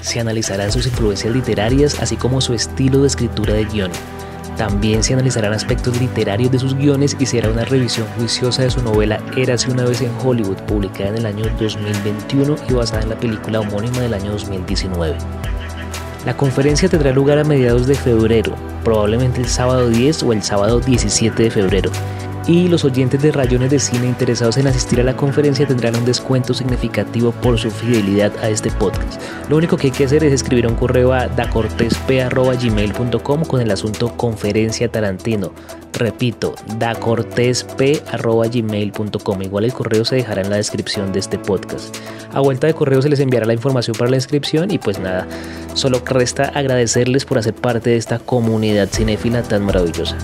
[0.00, 3.90] Se analizarán sus influencias literarias así como su estilo de escritura de guion.
[4.56, 8.70] También se analizarán aspectos literarios de sus guiones y se hará una revisión juiciosa de
[8.70, 13.08] su novela Érase una vez en Hollywood, publicada en el año 2021 y basada en
[13.10, 15.16] la película homónima del año 2019.
[16.24, 20.80] La conferencia tendrá lugar a mediados de febrero, probablemente el sábado 10 o el sábado
[20.80, 21.90] 17 de febrero.
[22.46, 26.04] Y los oyentes de Rayones de Cine interesados en asistir a la conferencia tendrán un
[26.04, 29.18] descuento significativo por su fidelidad a este podcast.
[29.48, 34.16] Lo único que hay que hacer es escribir un correo a dacortesp.gmail.com con el asunto
[34.16, 35.52] conferencia Tarantino.
[35.92, 39.42] Repito, dacortesp.gmail.com.
[39.42, 41.96] Igual el correo se dejará en la descripción de este podcast.
[42.32, 45.26] A vuelta de correo se les enviará la información para la inscripción y pues nada,
[45.74, 50.16] solo resta agradecerles por hacer parte de esta comunidad cinéfila tan maravillosa.